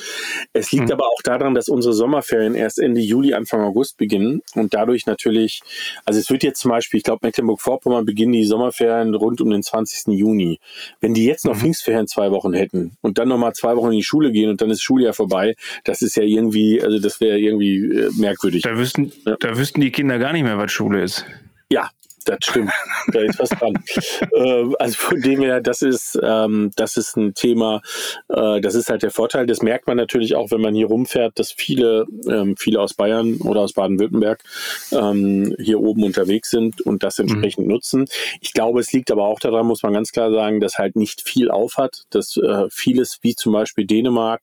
[0.54, 0.92] Es liegt mhm.
[0.92, 5.62] aber auch daran, dass unsere Sommerferien erst Ende Juli, Anfang August beginnen und dadurch natürlich,
[6.06, 9.64] also es wird jetzt zum Beispiel, ich glaube Mecklenburg-Vorpommern beginnen die Sommerferien rund um den
[9.64, 10.14] 20.
[10.16, 10.60] Juni.
[11.02, 11.60] Wenn die jetzt noch mhm.
[11.60, 14.70] Pfingstferien zwei Wochen hätten und dann nochmal zwei Wochen in die Schule gehen und dann
[14.70, 18.62] ist Schuljahr vorbei, das ist ja irgendwie, also das wäre irgendwie äh, merkwürdig.
[18.62, 19.38] Da wüssten, ja.
[19.40, 21.26] da wüssten die Kinder gar nicht mehr, was Privatschule ist.
[21.70, 21.90] Ja,
[22.26, 22.72] das stimmt.
[23.14, 23.74] Da ist was dran.
[24.34, 27.82] äh, also von dem her, das ist, ähm, das ist ein Thema,
[28.28, 29.46] äh, das ist halt der Vorteil.
[29.46, 33.38] Das merkt man natürlich auch, wenn man hier rumfährt, dass viele, ähm, viele aus Bayern
[33.38, 34.44] oder aus Baden-Württemberg
[34.92, 37.74] ähm, hier oben unterwegs sind und das entsprechend mhm.
[37.74, 38.06] nutzen.
[38.42, 41.22] Ich glaube, es liegt aber auch daran, muss man ganz klar sagen, dass halt nicht
[41.22, 44.42] viel aufhat, dass äh, vieles, wie zum Beispiel Dänemark,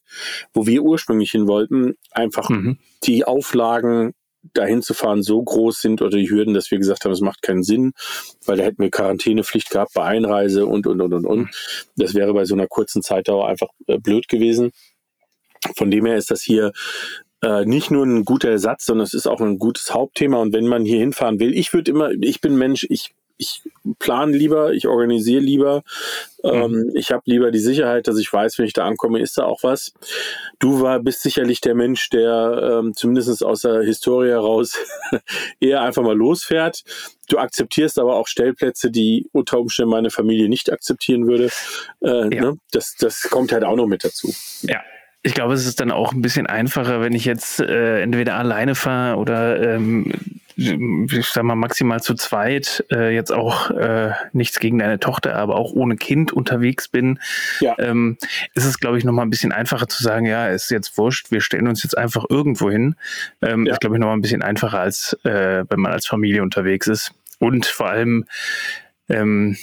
[0.54, 2.78] wo wir ursprünglich hin wollten, einfach mhm.
[3.02, 4.14] die Auflagen
[4.52, 7.42] dahin zu fahren so groß sind oder die Hürden, dass wir gesagt haben, es macht
[7.42, 7.92] keinen Sinn,
[8.44, 11.50] weil da hätten wir Quarantänepflicht gehabt bei Einreise und, und, und, und, und.
[11.96, 14.72] Das wäre bei so einer kurzen Zeitdauer einfach äh, blöd gewesen.
[15.76, 16.72] Von dem her ist das hier
[17.42, 20.38] äh, nicht nur ein guter Ersatz, sondern es ist auch ein gutes Hauptthema.
[20.38, 23.62] Und wenn man hier hinfahren will, ich würde immer, ich bin Mensch, ich ich
[23.98, 25.82] plane lieber, ich organisiere lieber,
[26.42, 26.90] ähm, mhm.
[26.94, 29.62] ich habe lieber die Sicherheit, dass ich weiß, wenn ich da ankomme, ist da auch
[29.62, 29.92] was.
[30.58, 34.78] Du war, bist sicherlich der Mensch, der ähm, zumindest aus der Historie heraus
[35.60, 36.82] eher einfach mal losfährt.
[37.28, 41.50] Du akzeptierst aber auch Stellplätze, die unter Umständen meine Familie nicht akzeptieren würde.
[42.02, 42.42] Äh, ja.
[42.42, 42.58] ne?
[42.70, 44.32] das, das kommt halt auch noch mit dazu.
[44.62, 44.80] Ja,
[45.22, 48.74] ich glaube, es ist dann auch ein bisschen einfacher, wenn ich jetzt äh, entweder alleine
[48.74, 50.12] fahre oder ähm,
[50.56, 55.56] ich sag mal maximal zu zweit, äh, jetzt auch äh, nichts gegen deine Tochter, aber
[55.56, 57.18] auch ohne Kind unterwegs bin,
[57.60, 57.74] ja.
[57.78, 58.18] ähm,
[58.54, 61.40] ist es, glaube ich, nochmal ein bisschen einfacher zu sagen, ja, ist jetzt wurscht, wir
[61.40, 62.96] stellen uns jetzt einfach irgendwo hin.
[63.42, 63.72] Ähm, ja.
[63.72, 67.12] Ist, glaube ich, nochmal ein bisschen einfacher, als äh, wenn man als Familie unterwegs ist.
[67.38, 68.24] Und vor allem,
[69.08, 69.56] ähm,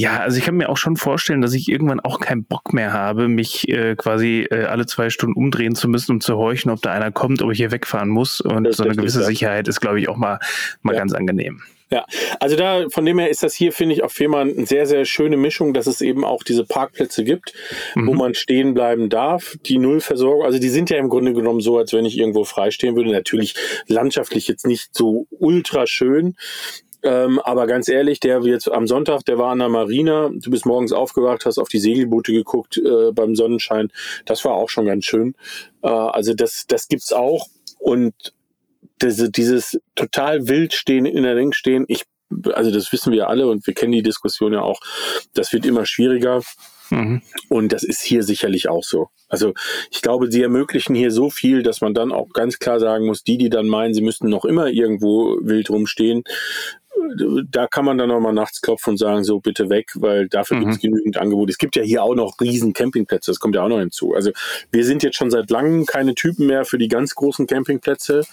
[0.00, 2.94] ja, also ich kann mir auch schon vorstellen, dass ich irgendwann auch keinen Bock mehr
[2.94, 6.80] habe, mich äh, quasi äh, alle zwei Stunden umdrehen zu müssen, um zu horchen, ob
[6.80, 8.40] da einer kommt, ob ich hier wegfahren muss.
[8.40, 10.38] Und so eine gewisse Sicherheit ist, glaube ich, auch mal,
[10.80, 11.00] mal ja.
[11.00, 11.60] ganz angenehm.
[11.92, 12.06] Ja,
[12.38, 15.04] also da von dem her ist das hier, finde ich, auf Fehmarn eine sehr, sehr
[15.04, 17.52] schöne Mischung, dass es eben auch diese Parkplätze gibt,
[17.94, 18.06] mhm.
[18.06, 19.58] wo man stehen bleiben darf.
[19.66, 22.96] Die Nullversorgung, also die sind ja im Grunde genommen so, als wenn ich irgendwo freistehen
[22.96, 23.10] würde.
[23.10, 23.54] Natürlich
[23.86, 26.36] landschaftlich jetzt nicht so ultra schön,
[27.02, 30.30] ähm, aber ganz ehrlich, der jetzt am Sonntag, der war an der Marina.
[30.32, 33.88] Du bist morgens aufgewacht, hast auf die Segelboote geguckt äh, beim Sonnenschein.
[34.26, 35.34] Das war auch schon ganz schön.
[35.82, 37.46] Äh, also das, das gibt's auch.
[37.78, 38.14] Und
[39.02, 42.04] diese, dieses total wild stehen, in der Ring stehen, ich,
[42.52, 44.80] also das wissen wir alle und wir kennen die Diskussion ja auch.
[45.32, 46.42] Das wird immer schwieriger.
[46.90, 47.22] Mhm.
[47.48, 49.08] Und das ist hier sicherlich auch so.
[49.28, 49.54] Also
[49.90, 53.22] ich glaube, sie ermöglichen hier so viel, dass man dann auch ganz klar sagen muss,
[53.22, 56.24] die, die dann meinen, sie müssten noch immer irgendwo wild rumstehen,
[57.50, 60.60] da kann man dann nochmal nachts klopfen und sagen, so bitte weg, weil dafür mhm.
[60.60, 61.50] gibt es genügend Angebote.
[61.50, 64.14] Es gibt ja hier auch noch riesen Campingplätze, das kommt ja auch noch hinzu.
[64.14, 64.30] Also
[64.70, 68.24] wir sind jetzt schon seit langem keine Typen mehr für die ganz großen Campingplätze.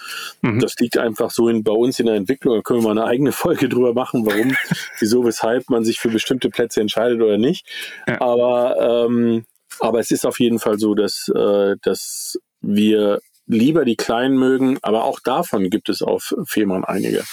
[0.41, 0.59] Mhm.
[0.59, 2.55] Das liegt einfach so in, bei uns in der Entwicklung.
[2.55, 4.55] Da können wir mal eine eigene Folge drüber machen, warum,
[4.99, 7.65] wieso, weshalb man sich für bestimmte Plätze entscheidet oder nicht.
[8.07, 8.21] Ja.
[8.21, 9.45] Aber, ähm,
[9.79, 14.77] aber es ist auf jeden Fall so, dass, äh, dass wir lieber die Kleinen mögen,
[14.81, 17.23] aber auch davon gibt es auf Fehmarn einige.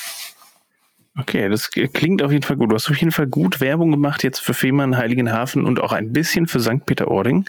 [1.16, 2.72] Okay, das klingt auf jeden Fall gut.
[2.72, 6.12] Du hast auf jeden Fall gut Werbung gemacht jetzt für Fehmarn, Heiligenhafen und auch ein
[6.12, 6.84] bisschen für St.
[6.86, 7.44] Peter-Ording.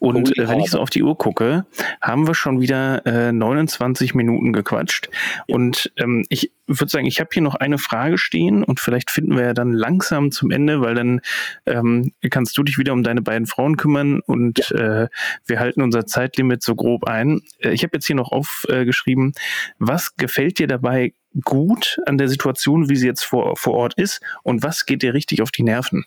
[0.00, 1.64] Und oh, äh, wenn ich so auf die Uhr gucke,
[2.00, 5.10] haben wir schon wieder äh, 29 Minuten gequatscht.
[5.46, 5.54] Ja.
[5.54, 9.36] Und ähm, ich würde sagen, ich habe hier noch eine Frage stehen und vielleicht finden
[9.36, 11.20] wir ja dann langsam zum Ende, weil dann
[11.66, 15.04] ähm, kannst du dich wieder um deine beiden Frauen kümmern und ja.
[15.04, 15.08] äh,
[15.46, 17.42] wir halten unser Zeitlimit so grob ein.
[17.60, 19.34] Äh, ich habe jetzt hier noch aufgeschrieben,
[19.78, 24.20] was gefällt dir dabei gut an der Situation, wie sie jetzt vor, vor Ort ist
[24.42, 26.04] und was geht dir richtig auf die Nerven?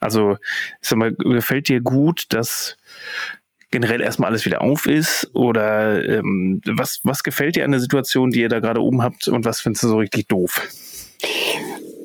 [0.00, 0.38] Also,
[0.80, 2.76] ich sag mal, gefällt dir gut, dass
[3.72, 5.30] generell erstmal alles wieder auf ist?
[5.34, 9.26] Oder ähm, was, was gefällt dir an der Situation, die ihr da gerade oben habt
[9.26, 10.68] und was findest du so richtig doof?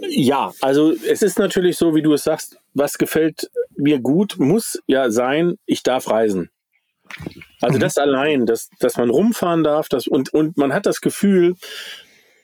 [0.09, 4.81] Ja, also es ist natürlich so, wie du es sagst, was gefällt mir gut, muss
[4.87, 6.49] ja sein, ich darf reisen.
[7.61, 7.81] Also mhm.
[7.81, 11.55] das allein, dass, dass man rumfahren darf, das, und, und man hat das Gefühl,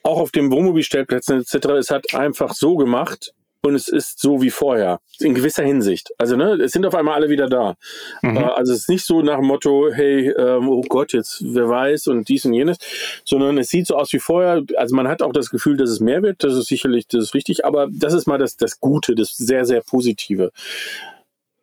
[0.04, 4.50] auch auf den Wohnmobilstellplätzen etc., es hat einfach so gemacht, und es ist so wie
[4.50, 6.10] vorher, in gewisser Hinsicht.
[6.18, 7.76] Also, ne, es sind auf einmal alle wieder da.
[8.20, 8.36] Mhm.
[8.36, 11.68] Äh, also, es ist nicht so nach dem Motto, hey, ähm, oh Gott, jetzt wer
[11.68, 12.76] weiß und dies und jenes,
[13.24, 14.62] sondern es sieht so aus wie vorher.
[14.76, 16.44] Also, man hat auch das Gefühl, dass es mehr wird.
[16.44, 19.64] Das ist sicherlich, das ist richtig, aber das ist mal das, das Gute, das sehr,
[19.64, 20.50] sehr Positive.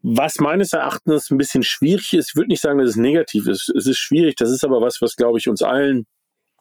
[0.02, 3.70] Was meines Erachtens ein bisschen schwierig ist, ich würde nicht sagen, dass es negativ ist.
[3.70, 6.08] Es ist schwierig, das ist aber was, was, glaube ich, uns allen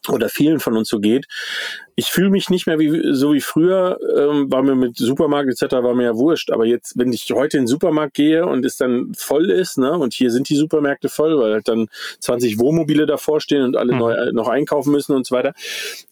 [0.08, 1.26] oder vielen von uns so geht.
[1.94, 5.74] Ich fühle mich nicht mehr wie so wie früher, ähm, war mir mit Supermarkt etc.
[5.82, 6.50] war mir ja wurscht.
[6.50, 9.92] Aber jetzt, wenn ich heute in den Supermarkt gehe und es dann voll ist, ne,
[9.92, 11.88] und hier sind die Supermärkte voll, weil halt dann
[12.20, 13.98] 20 Wohnmobile davor stehen und alle mhm.
[13.98, 15.52] neu, äh, noch einkaufen müssen und so weiter.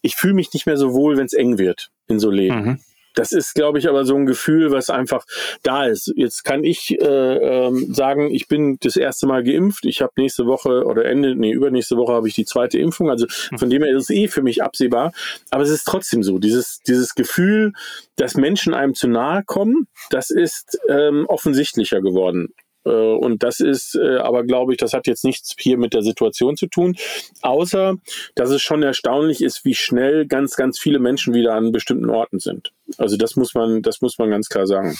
[0.01, 2.63] Ich fühle mich nicht mehr so wohl, wenn es eng wird in so Läden.
[2.63, 2.79] Mhm.
[3.15, 5.25] Das ist, glaube ich, aber so ein Gefühl, was einfach
[5.63, 6.11] da ist.
[6.15, 9.85] Jetzt kann ich äh, ähm, sagen, ich bin das erste Mal geimpft.
[9.85, 13.09] Ich habe nächste Woche oder Ende, nee, übernächste Woche habe ich die zweite Impfung.
[13.09, 13.25] Also
[13.57, 15.11] von dem her ist es eh für mich absehbar.
[15.49, 17.73] Aber es ist trotzdem so, dieses, dieses Gefühl,
[18.15, 22.53] dass Menschen einem zu nahe kommen, das ist ähm, offensichtlicher geworden.
[22.85, 26.01] Äh, und das ist äh, aber, glaube ich, das hat jetzt nichts hier mit der
[26.01, 26.95] Situation zu tun,
[27.41, 27.95] außer
[28.35, 32.39] dass es schon erstaunlich ist, wie schnell ganz, ganz viele Menschen wieder an bestimmten Orten
[32.39, 32.71] sind.
[32.97, 34.97] Also das muss man, das muss man ganz klar sagen.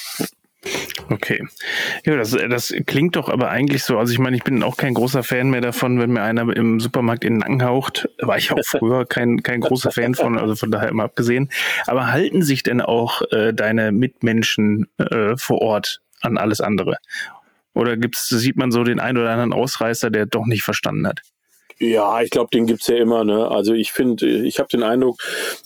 [1.10, 1.48] Okay.
[2.06, 3.98] Ja, das, das klingt doch aber eigentlich so.
[3.98, 6.80] Also ich meine, ich bin auch kein großer Fan mehr davon, wenn mir einer im
[6.80, 8.10] Supermarkt in den Nacken haucht.
[8.20, 11.50] War ich auch früher kein, kein großer Fan von, also von daher immer abgesehen.
[11.88, 16.98] Aber halten sich denn auch äh, deine Mitmenschen äh, vor Ort an alles andere?
[17.74, 21.22] Oder gibt's, sieht man so den einen oder anderen Ausreißer, der doch nicht verstanden hat?
[21.82, 23.24] Ja, ich glaube, den gibt's ja immer.
[23.24, 23.50] Ne?
[23.50, 25.22] Also ich finde, ich habe den Eindruck,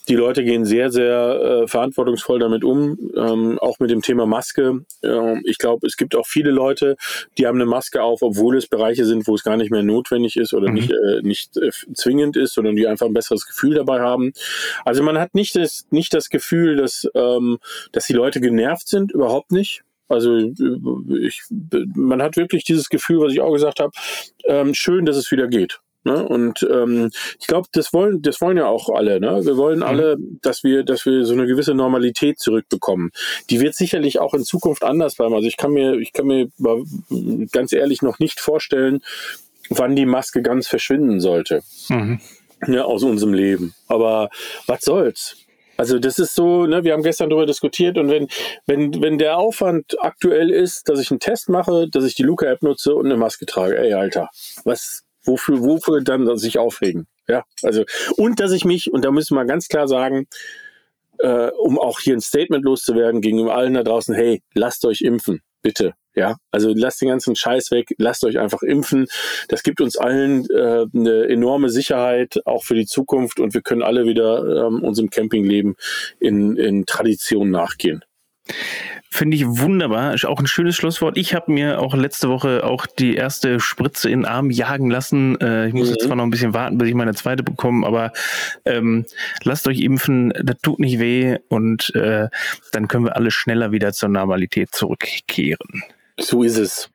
[0.07, 4.85] die Leute gehen sehr, sehr äh, verantwortungsvoll damit um, ähm, auch mit dem Thema Maske.
[5.01, 6.97] Ähm, ich glaube, es gibt auch viele Leute,
[7.39, 10.37] die haben eine Maske auf, obwohl es Bereiche sind, wo es gar nicht mehr notwendig
[10.37, 10.75] ist oder mhm.
[10.75, 14.33] nicht, äh, nicht äh, zwingend ist, sondern die einfach ein besseres Gefühl dabei haben.
[14.85, 17.57] Also man hat nicht das, nicht das Gefühl, dass, ähm,
[17.91, 19.81] dass die Leute genervt sind, überhaupt nicht.
[20.09, 21.41] Also ich,
[21.95, 23.93] man hat wirklich dieses Gefühl, was ich auch gesagt habe,
[24.45, 25.79] ähm, schön, dass es wieder geht.
[26.03, 26.27] Ne?
[26.27, 29.19] Und ähm, ich glaube, das wollen, das wollen ja auch alle.
[29.19, 29.45] Ne?
[29.45, 29.83] Wir wollen mhm.
[29.83, 33.11] alle, dass wir, dass wir so eine gewisse Normalität zurückbekommen.
[33.49, 35.33] Die wird sicherlich auch in Zukunft anders bleiben.
[35.33, 36.49] Also ich kann mir, ich kann mir
[37.51, 39.01] ganz ehrlich noch nicht vorstellen,
[39.69, 41.61] wann die Maske ganz verschwinden sollte.
[41.89, 42.19] Mhm.
[42.67, 43.73] Ja, aus unserem Leben.
[43.87, 44.29] Aber
[44.67, 45.37] was soll's?
[45.75, 48.27] Also das ist so, ne, wir haben gestern darüber diskutiert und wenn,
[48.67, 52.61] wenn, wenn der Aufwand aktuell ist, dass ich einen Test mache, dass ich die Luca-App
[52.61, 54.29] nutze und eine Maske trage, ey Alter,
[54.65, 57.07] was, wofür, wofür dann sich aufregen?
[57.27, 57.83] Ja, also,
[58.17, 60.27] und dass ich mich, und da müssen wir ganz klar sagen,
[61.19, 65.41] äh, um auch hier ein Statement loszuwerden gegenüber allen da draußen, hey, lasst euch impfen,
[65.61, 65.93] bitte.
[66.15, 69.07] Ja, also lasst den ganzen Scheiß weg, lasst euch einfach impfen.
[69.47, 73.81] Das gibt uns allen äh, eine enorme Sicherheit, auch für die Zukunft und wir können
[73.81, 75.75] alle wieder ähm, unserem Campingleben
[76.19, 78.03] in, in Tradition nachgehen.
[79.09, 80.13] Finde ich wunderbar.
[80.13, 81.17] Ist auch ein schönes Schlusswort.
[81.17, 85.39] Ich habe mir auch letzte Woche auch die erste Spritze in den Arm jagen lassen.
[85.39, 85.93] Äh, ich muss mhm.
[85.93, 88.11] jetzt zwar noch ein bisschen warten, bis ich meine zweite bekomme, aber
[88.65, 89.05] ähm,
[89.43, 92.27] lasst euch impfen, das tut nicht weh und äh,
[92.71, 95.83] dann können wir alle schneller wieder zur Normalität zurückkehren.
[96.19, 96.89] So ist es.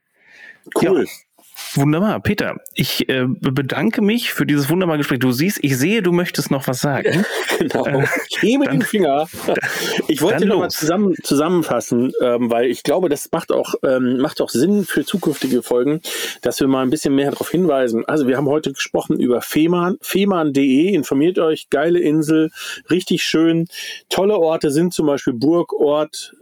[0.74, 1.04] Cool.
[1.04, 1.27] Ja.
[1.74, 2.56] Wunderbar, Peter.
[2.74, 5.18] Ich äh, bedanke mich für dieses wunderbare Gespräch.
[5.18, 7.24] Du siehst, ich sehe, du möchtest noch was sagen.
[7.58, 7.84] genau.
[7.86, 9.26] Äh, ich hebe den Finger.
[10.08, 14.40] Ich wollte noch mal zusammen, zusammenfassen, ähm, weil ich glaube, das macht auch, ähm, macht
[14.40, 16.00] auch Sinn für zukünftige Folgen,
[16.40, 18.04] dass wir mal ein bisschen mehr darauf hinweisen.
[18.06, 20.94] Also wir haben heute gesprochen über Fehmarn, fehmarn.de.
[20.94, 22.50] Informiert euch, geile Insel,
[22.90, 23.66] richtig schön.
[24.08, 26.34] Tolle Orte sind zum Beispiel Burgort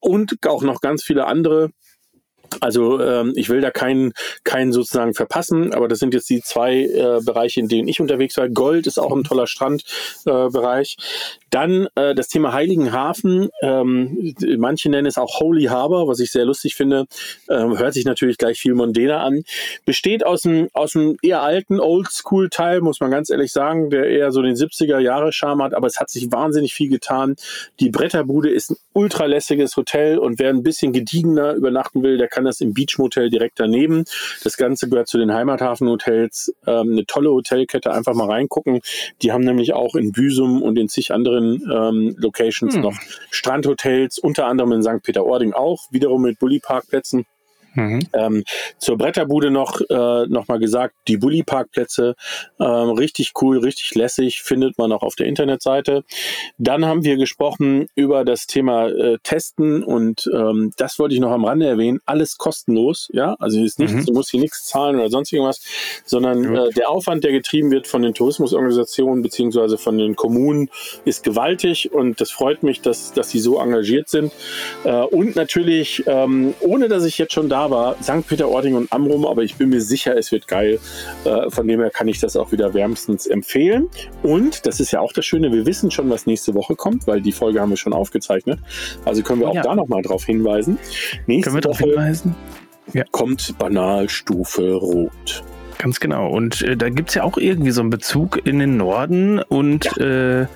[0.00, 1.70] und auch noch ganz viele andere.
[2.60, 4.12] Also ähm, ich will da keinen
[4.44, 8.36] keinen sozusagen verpassen, aber das sind jetzt die zwei äh, Bereiche, in denen ich unterwegs
[8.36, 8.48] war.
[8.48, 10.96] Gold ist auch ein toller Strandbereich.
[10.98, 11.02] Äh,
[11.50, 13.48] Dann äh, das Thema Heiligenhafen.
[13.62, 17.06] Ähm, manche nennen es auch Holy Harbor, was ich sehr lustig finde.
[17.48, 19.44] Ähm, hört sich natürlich gleich viel mondäner an.
[19.84, 24.42] Besteht aus einem aus eher alten Oldschool-Teil, muss man ganz ehrlich sagen, der eher so
[24.42, 27.36] den 70er Jahre Charme hat, aber es hat sich wahnsinnig viel getan.
[27.80, 32.44] Die Bretterbude ist ein ultralässiges Hotel und wer ein bisschen gediegener übernachten will, der kann
[32.44, 34.04] das im Beach Motel direkt daneben.
[34.44, 36.54] Das Ganze gehört zu den Heimathafenhotels.
[36.66, 38.80] Ähm, eine tolle Hotelkette, einfach mal reingucken.
[39.22, 42.82] Die haben nämlich auch in Büsum und in zig anderen ähm, Locations hm.
[42.82, 42.98] noch
[43.30, 45.02] Strandhotels, unter anderem in St.
[45.02, 47.24] Peter-Ording auch, wiederum mit Bulli-Parkplätzen.
[47.76, 48.00] Mhm.
[48.14, 48.44] Ähm,
[48.78, 52.14] zur Bretterbude noch, äh, noch mal gesagt, die Bulli-Parkplätze,
[52.58, 56.04] ähm, richtig cool, richtig lässig, findet man auch auf der Internetseite.
[56.58, 61.30] Dann haben wir gesprochen über das Thema äh, Testen und ähm, das wollte ich noch
[61.30, 64.06] am Rande erwähnen, alles kostenlos, ja, also ist nichts, mhm.
[64.06, 65.60] du musst hier nichts zahlen oder sonst irgendwas,
[66.04, 70.70] sondern äh, der Aufwand, der getrieben wird von den Tourismusorganisationen beziehungsweise von den Kommunen,
[71.04, 74.32] ist gewaltig und das freut mich, dass, dass sie so engagiert sind.
[74.84, 78.26] Äh, und natürlich, ähm, ohne dass ich jetzt schon da war, St.
[78.26, 80.78] Peter-Ording und Amrum, aber ich bin mir sicher, es wird geil.
[81.24, 83.88] Äh, von dem her kann ich das auch wieder wärmstens empfehlen.
[84.22, 87.20] Und das ist ja auch das Schöne, wir wissen schon, was nächste Woche kommt, weil
[87.20, 88.60] die Folge haben wir schon aufgezeichnet.
[89.04, 89.62] Also können wir auch ja.
[89.62, 90.78] da nochmal drauf hinweisen.
[91.26, 92.34] Nächste können wir darauf hinweisen?
[92.92, 93.04] Ja.
[93.10, 95.44] Kommt Banalstufe Rot.
[95.78, 96.28] Ganz genau.
[96.28, 99.84] Und äh, da gibt es ja auch irgendwie so einen Bezug in den Norden und,
[99.96, 100.42] ja.
[100.42, 100.46] äh,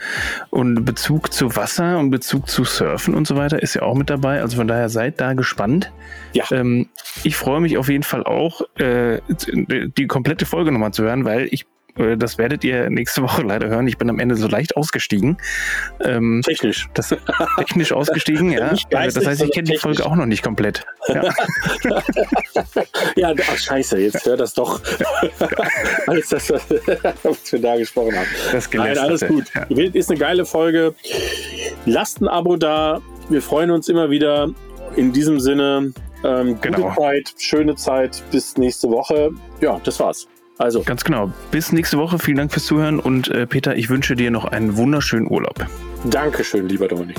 [0.51, 4.09] und Bezug zu Wasser und Bezug zu Surfen und so weiter ist ja auch mit
[4.09, 4.41] dabei.
[4.41, 5.93] Also von daher seid da gespannt.
[6.33, 6.45] Ja.
[6.51, 6.89] Ähm,
[7.23, 11.49] ich freue mich auf jeden Fall auch, äh, die komplette Folge nochmal zu hören, weil
[11.51, 11.67] ich
[12.17, 13.87] das werdet ihr nächste Woche leider hören.
[13.87, 15.39] Ich bin am Ende so leicht ausgestiegen.
[16.01, 16.89] Ähm, technisch.
[16.95, 17.15] Das,
[17.59, 18.75] technisch ausgestiegen, ja.
[18.91, 20.85] Geistig, das heißt, ich kenne die Folge auch noch nicht komplett.
[21.09, 21.23] Ja,
[23.17, 24.81] ja ach, scheiße, jetzt hör das doch.
[26.07, 28.29] alles das, was wir da gesprochen haben.
[28.53, 29.45] Das Nein, alles gut.
[29.55, 29.63] Ja.
[29.93, 30.95] Ist eine geile Folge.
[31.87, 33.01] Lasst ein Abo da.
[33.29, 34.51] Wir freuen uns immer wieder.
[34.97, 35.93] In diesem Sinne,
[36.25, 36.95] ähm, gute genau.
[36.95, 38.23] Zeit, schöne Zeit.
[38.31, 39.31] Bis nächste Woche.
[39.61, 40.27] Ja, das war's.
[40.61, 40.83] Also.
[40.83, 41.33] Ganz genau.
[41.51, 42.19] Bis nächste Woche.
[42.19, 45.67] Vielen Dank fürs Zuhören und äh, Peter, ich wünsche dir noch einen wunderschönen Urlaub.
[46.05, 47.17] Dankeschön, lieber Dominik.